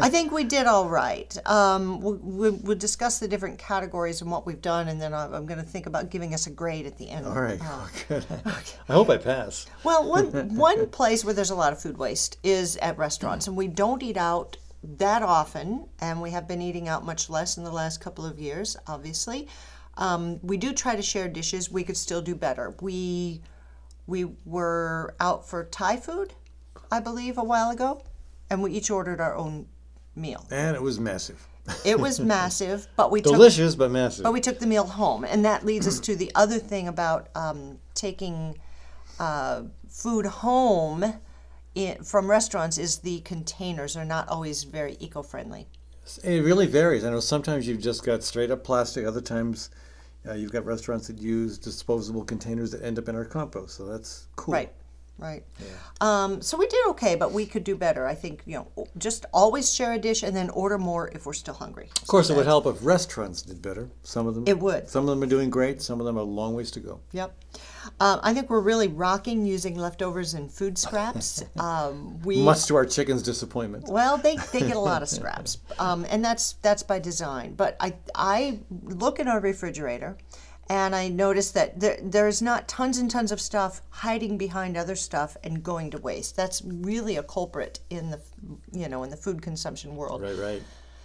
[0.00, 1.36] I think we did all right.
[1.46, 5.34] Um, we, we, we'll discuss the different categories and what we've done, and then I'm,
[5.34, 7.26] I'm going to think about giving us a grade at the end.
[7.26, 8.24] All right, Uh, good.
[8.88, 9.66] I hope I pass.
[9.84, 13.56] well, one one place where there's a lot of food waste is at restaurants, and
[13.58, 17.64] we don't eat out that often, and we have been eating out much less in
[17.64, 18.74] the last couple of years.
[18.86, 19.48] Obviously,
[19.98, 21.70] um, we do try to share dishes.
[21.70, 22.74] We could still do better.
[22.80, 23.42] We
[24.06, 26.34] we were out for Thai food,
[26.90, 28.02] I believe, a while ago,
[28.50, 29.66] and we each ordered our own
[30.14, 30.46] meal.
[30.50, 31.46] And it was massive.
[31.84, 34.22] It was massive, but we took Delicious, but massive.
[34.22, 37.28] but we took the meal home, and that leads us to the other thing about
[37.34, 38.56] um, taking
[39.18, 41.14] uh, food home
[41.74, 45.66] in, from restaurants is the containers are not always very eco-friendly.
[46.22, 47.04] It really varies.
[47.04, 49.04] I know sometimes you've just got straight up plastic.
[49.04, 49.70] Other times,
[50.28, 53.76] uh, you've got restaurants that use disposable containers that end up in our compost.
[53.76, 54.54] So that's cool.
[54.54, 54.72] Right,
[55.18, 55.44] right.
[56.00, 58.06] Um, so we did okay, but we could do better.
[58.06, 61.32] I think you know, just always share a dish and then order more if we're
[61.32, 61.90] still hungry.
[62.00, 63.88] Of course, it would help if restaurants did better.
[64.02, 64.44] Some of them.
[64.46, 64.88] It would.
[64.88, 65.82] Some of them are doing great.
[65.82, 67.00] Some of them are a long ways to go.
[67.12, 67.34] Yep.
[68.00, 71.44] Um, I think we're really rocking using leftovers and food scraps.
[71.56, 73.88] Um, we Much to our chicken's disappointment.
[73.88, 77.54] Well, they, they get a lot of scraps, um, and that's that's by design.
[77.54, 80.16] But I I look in our refrigerator,
[80.68, 84.96] and I notice that there there's not tons and tons of stuff hiding behind other
[84.96, 86.36] stuff and going to waste.
[86.36, 88.20] That's really a culprit in the
[88.72, 90.22] you know in the food consumption world.
[90.22, 90.62] Right, right.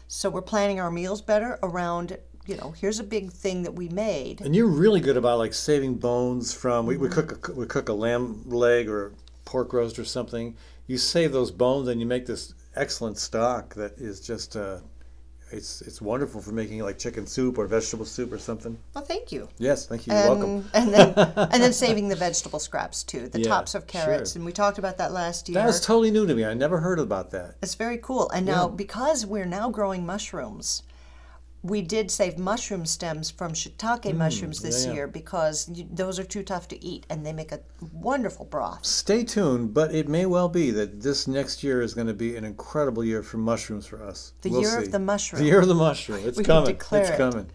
[0.08, 2.18] So we're planning our meals better around.
[2.52, 4.42] You know, here's a big thing that we made.
[4.42, 6.86] And you're really good about like saving bones from.
[6.86, 7.28] We, we Mm-hmm.
[7.30, 9.14] cook a, we cook a lamb leg or
[9.46, 10.58] pork roast or something.
[10.88, 14.80] You save those bones and you make this excellent stock that is just uh,
[15.54, 18.78] it's it's wonderful for making like chicken soup or vegetable soup or something.
[18.94, 19.48] Well, thank you.
[19.58, 20.12] Yes, thank you.
[20.14, 20.70] You're welcome.
[20.74, 24.34] And, and then and then saving the vegetable scraps too, the Yeah, tops of carrots,
[24.34, 24.40] sure.
[24.40, 25.54] and we talked about that last year.
[25.56, 26.44] That was totally new to me.
[26.44, 27.56] I never heard about that.
[27.64, 28.30] It's very cool.
[28.32, 28.76] And now, Yeah.
[28.76, 30.84] because we're now growing mushrooms,
[31.64, 34.94] we did save mushroom stems from shiitake mushrooms this Mm, yeah.
[34.94, 37.60] year because you, those are too tough to eat and they make a
[37.94, 38.84] wonderful broth.
[38.86, 42.36] Stay tuned, but it may well be that this next year is going to be
[42.36, 44.34] an incredible year for mushrooms for us.
[44.42, 45.42] The We'll year of the mushroom.
[45.42, 46.22] The year of the mushroom.
[46.26, 46.76] It's coming.
[46.76, 47.18] It's it.
[47.18, 47.48] coming.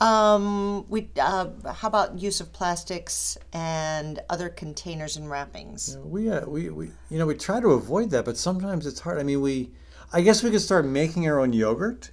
[0.00, 5.96] Um, we uh, how about use of plastics and other containers and wrappings?
[6.04, 9.18] We, uh, we, we, you know, we try to avoid that, but sometimes it's hard.
[9.18, 9.70] I mean, we,
[10.12, 12.10] I guess we could start making our own yogurt,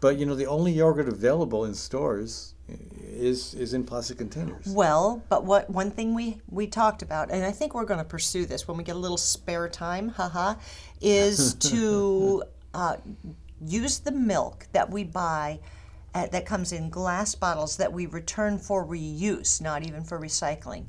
[0.00, 4.66] but you know, the only yogurt available in stores is is in plastic containers.
[4.66, 8.04] Well, but what one thing we we talked about, and I think we're going to
[8.04, 10.54] pursue this when we get a little spare time, haha,
[11.00, 12.44] is to
[12.74, 12.96] uh,
[13.64, 15.60] use the milk that we buy.
[16.14, 20.86] Uh, that comes in glass bottles that we return for reuse, not even for recycling.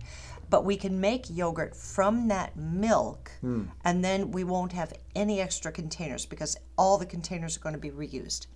[0.49, 3.29] But we can make yogurt from that milk,
[3.83, 7.81] and then we won't have any extra containers because all the containers are going to
[7.81, 8.47] be reused.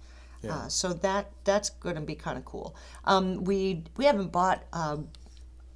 [0.50, 2.76] Uh, so that that's going to be kind of cool.
[3.06, 5.08] Um, we we haven't bought um,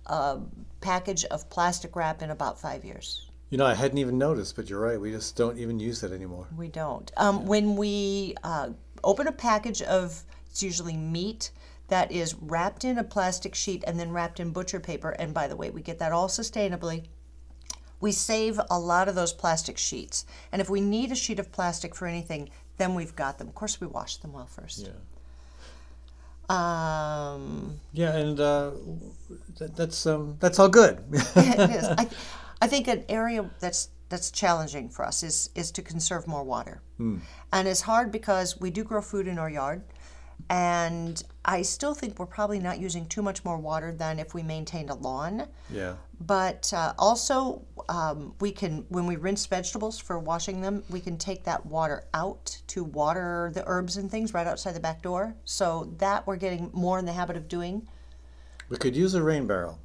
[0.08, 0.40] a
[0.82, 3.30] package of plastic wrap in about five years.
[3.50, 5.00] You know, I hadn't even noticed, but you're right.
[5.00, 6.48] We just don't even use that anymore.
[6.58, 7.12] We don't.
[7.16, 8.70] Um, When we uh,
[9.04, 11.52] open a package of it's usually meat
[11.90, 15.10] that is wrapped in a plastic sheet and then wrapped in butcher paper.
[15.12, 17.06] And by the way, we get that all sustainably.
[18.02, 20.26] We save a lot of those plastic sheets.
[20.52, 23.48] And if we need a sheet of plastic for anything, then we've got them.
[23.48, 24.90] Of course, we wash them well first.
[26.50, 28.72] Um, Yeah, and uh,
[29.58, 31.00] that, that's um, that's all good.
[31.36, 31.86] it is.
[31.86, 32.08] I,
[32.62, 36.82] I think an area that's that's challenging for us is is to conserve more water,
[37.52, 39.82] and it's hard because we do grow food in our yard,
[40.50, 44.44] and I still think we're probably not using too much more water than if we
[44.44, 45.48] maintained a lawn.
[45.70, 45.96] yeah.
[46.22, 51.18] But uh, also, um, we can when we rinse vegetables for washing them, we can
[51.18, 55.36] take that water out to water the herbs and things right outside the back door.
[55.44, 57.88] So that we're getting more in the habit of doing.
[58.70, 59.78] We could use a rain barrel.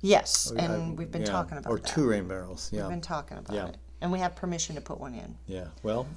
[0.00, 1.86] Yes, I- and we've been yeah, talking about or that.
[1.86, 2.68] two rain barrels.
[2.72, 2.82] Yeah.
[2.82, 3.66] We've been talking about Yeah.
[3.68, 3.76] it.
[4.02, 5.36] And we have permission to put one in.
[5.46, 5.66] Yeah.
[5.82, 6.06] Well.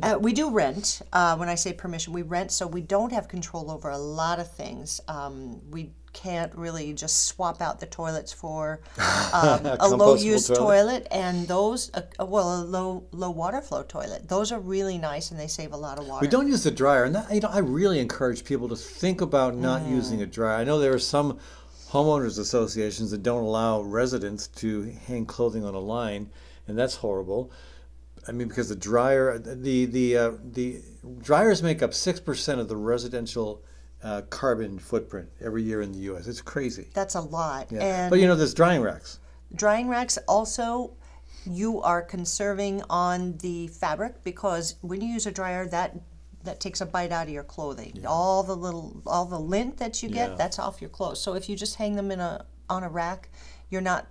[0.00, 1.02] Uh, we do rent.
[1.12, 4.38] Uh, when I say permission, we rent, so we don't have control over a lot
[4.38, 5.00] of things.
[5.08, 8.80] Um, we can't really just swap out the toilets for
[9.32, 10.58] um, a low-use toilet.
[10.58, 14.28] toilet, and those, uh, well, a low low water flow toilet.
[14.28, 16.22] Those are really nice, and they save a lot of water.
[16.24, 19.20] We don't use the dryer, and that, you know, I really encourage people to think
[19.20, 19.90] about not Mm.
[19.90, 20.56] using a dryer.
[20.56, 21.38] I know there are some
[21.90, 26.30] homeowners associations that don't allow residents to hang clothing on a line,
[26.68, 27.50] and that's horrible.
[28.28, 30.82] I mean, because the dryer, the the uh, the
[31.20, 33.62] dryers make up six percent of the residential
[34.02, 36.26] uh, carbon footprint every year in the U.S.
[36.26, 36.88] It's crazy.
[36.94, 37.68] That's a lot.
[37.72, 37.82] Yeah.
[38.04, 39.18] And but you know, there's drying racks.
[39.54, 40.92] drying racks also
[41.46, 45.96] you are conserving on the fabric because when you use a dryer that
[46.44, 48.08] that takes a bite out of your clothing Yeah.
[48.08, 50.36] all the little all the lint that you get Yeah.
[50.36, 53.30] that's off your clothes so if you just hang them in a on a rack
[53.70, 54.06] you're not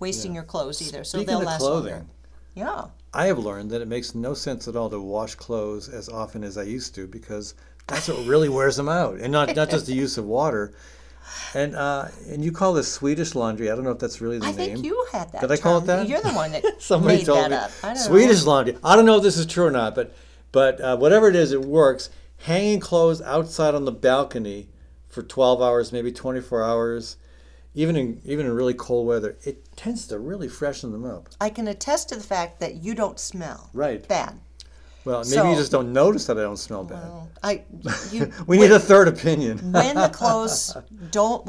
[0.00, 2.06] wasting your clothes either so Speaking they'll of last clothing, longer
[2.54, 6.08] yeah I have learned that it makes no sense at all to wash clothes as
[6.08, 7.54] often as I used to because
[7.86, 10.72] that's what really wears them out, and not not just the use of water.
[11.54, 13.70] And uh, and you call this Swedish laundry?
[13.70, 14.74] I don't know if that's really the i name.
[14.74, 16.08] think you had that Did I call it that?
[16.08, 18.50] you're the one that Somebody made told that me up I don't Swedish know.
[18.50, 18.76] laundry.
[18.84, 20.14] I don't know if this is true or not, but
[20.52, 22.10] but uh, whatever it is, it works.
[22.38, 24.68] Hanging clothes outside on the balcony
[25.08, 27.16] for 12 hours, maybe 24 hours,
[27.74, 31.28] even in even in really cold weather, it tends to really freshen them up.
[31.40, 34.06] i can attest to the fact that you don't smell Right.
[34.08, 34.38] bad
[35.04, 37.10] Well, maybe you just don't notice that I don't smell bad.
[37.42, 37.64] i
[38.12, 39.58] you we need a third opinion.
[39.72, 40.76] when the clothes
[41.10, 41.48] don't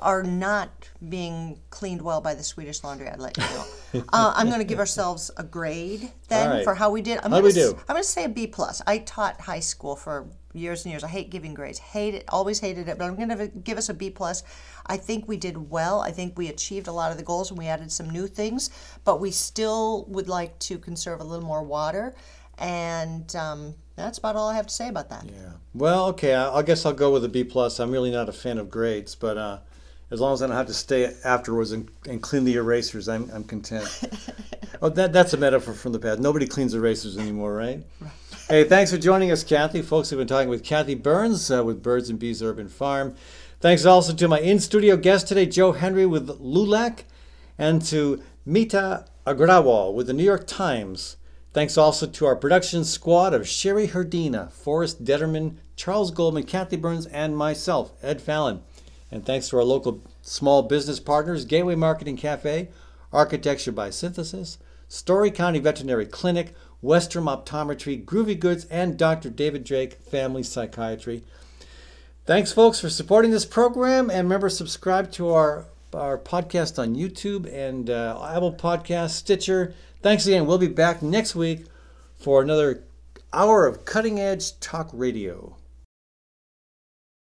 [0.00, 0.70] are not
[1.08, 4.04] being cleaned well by the Swedish Laundry, I'd let you know.
[4.12, 6.64] Uh, I'm going to give ourselves a grade then right.
[6.64, 7.18] for how we did.
[7.18, 7.68] I'm How'd gonna we do?
[7.88, 8.82] I'm going to say a B plus.
[8.86, 11.04] I taught high school for years and years.
[11.04, 11.78] I hate giving grades.
[11.78, 12.24] Hate it.
[12.28, 12.98] Always hated it.
[12.98, 14.42] But I'm going to give us a B plus.
[14.86, 16.00] I think we did well.
[16.00, 18.70] I think we achieved a lot of the goals and we added some new things.
[19.04, 22.14] But we still would like to conserve a little more water.
[22.58, 25.24] And um, that's about all I have to say about that.
[25.26, 25.52] Yeah.
[25.74, 26.34] Well, okay.
[26.34, 27.78] I, I guess I'll go with a B plus.
[27.78, 29.58] I'm really not a fan of grades, but uh,
[30.10, 33.30] as long as I don't have to stay afterwards and, and clean the erasers, I'm,
[33.32, 33.86] I'm content.
[34.82, 36.20] oh, that that's a metaphor from the past.
[36.20, 37.84] Nobody cleans erasers anymore, right?
[38.48, 39.82] Hey, thanks for joining us, Kathy.
[39.82, 43.14] Folks, we've been talking with Kathy Byrnes uh, with Birds and Bees Urban Farm.
[43.60, 47.00] Thanks also to my in-studio guest today, Joe Henry with LULAC,
[47.58, 51.16] and to Meeta Agrawal with the New York Times.
[51.52, 57.06] Thanks also to our production squad of Sherry Herdina, Forrest Detterman, Charles Goldman, Kathy Byrnes,
[57.06, 58.62] and myself, Ed Fallon.
[59.10, 62.68] And thanks to our local small business partners, Gateway Marketing Cafe,
[63.12, 69.30] Architecture by Synthesis, Story County Veterinary Clinic, Westrom Optometry, Groovy Goods, and Dr.
[69.30, 71.24] David Drake Family Psychiatry.
[72.26, 74.10] Thanks, folks, for supporting this program.
[74.10, 79.74] And remember, subscribe to our, our podcast on YouTube and uh, Apple Podcast, Stitcher.
[80.02, 80.46] Thanks again.
[80.46, 81.64] We'll be back next week
[82.18, 82.84] for another
[83.32, 85.57] hour of cutting edge talk radio.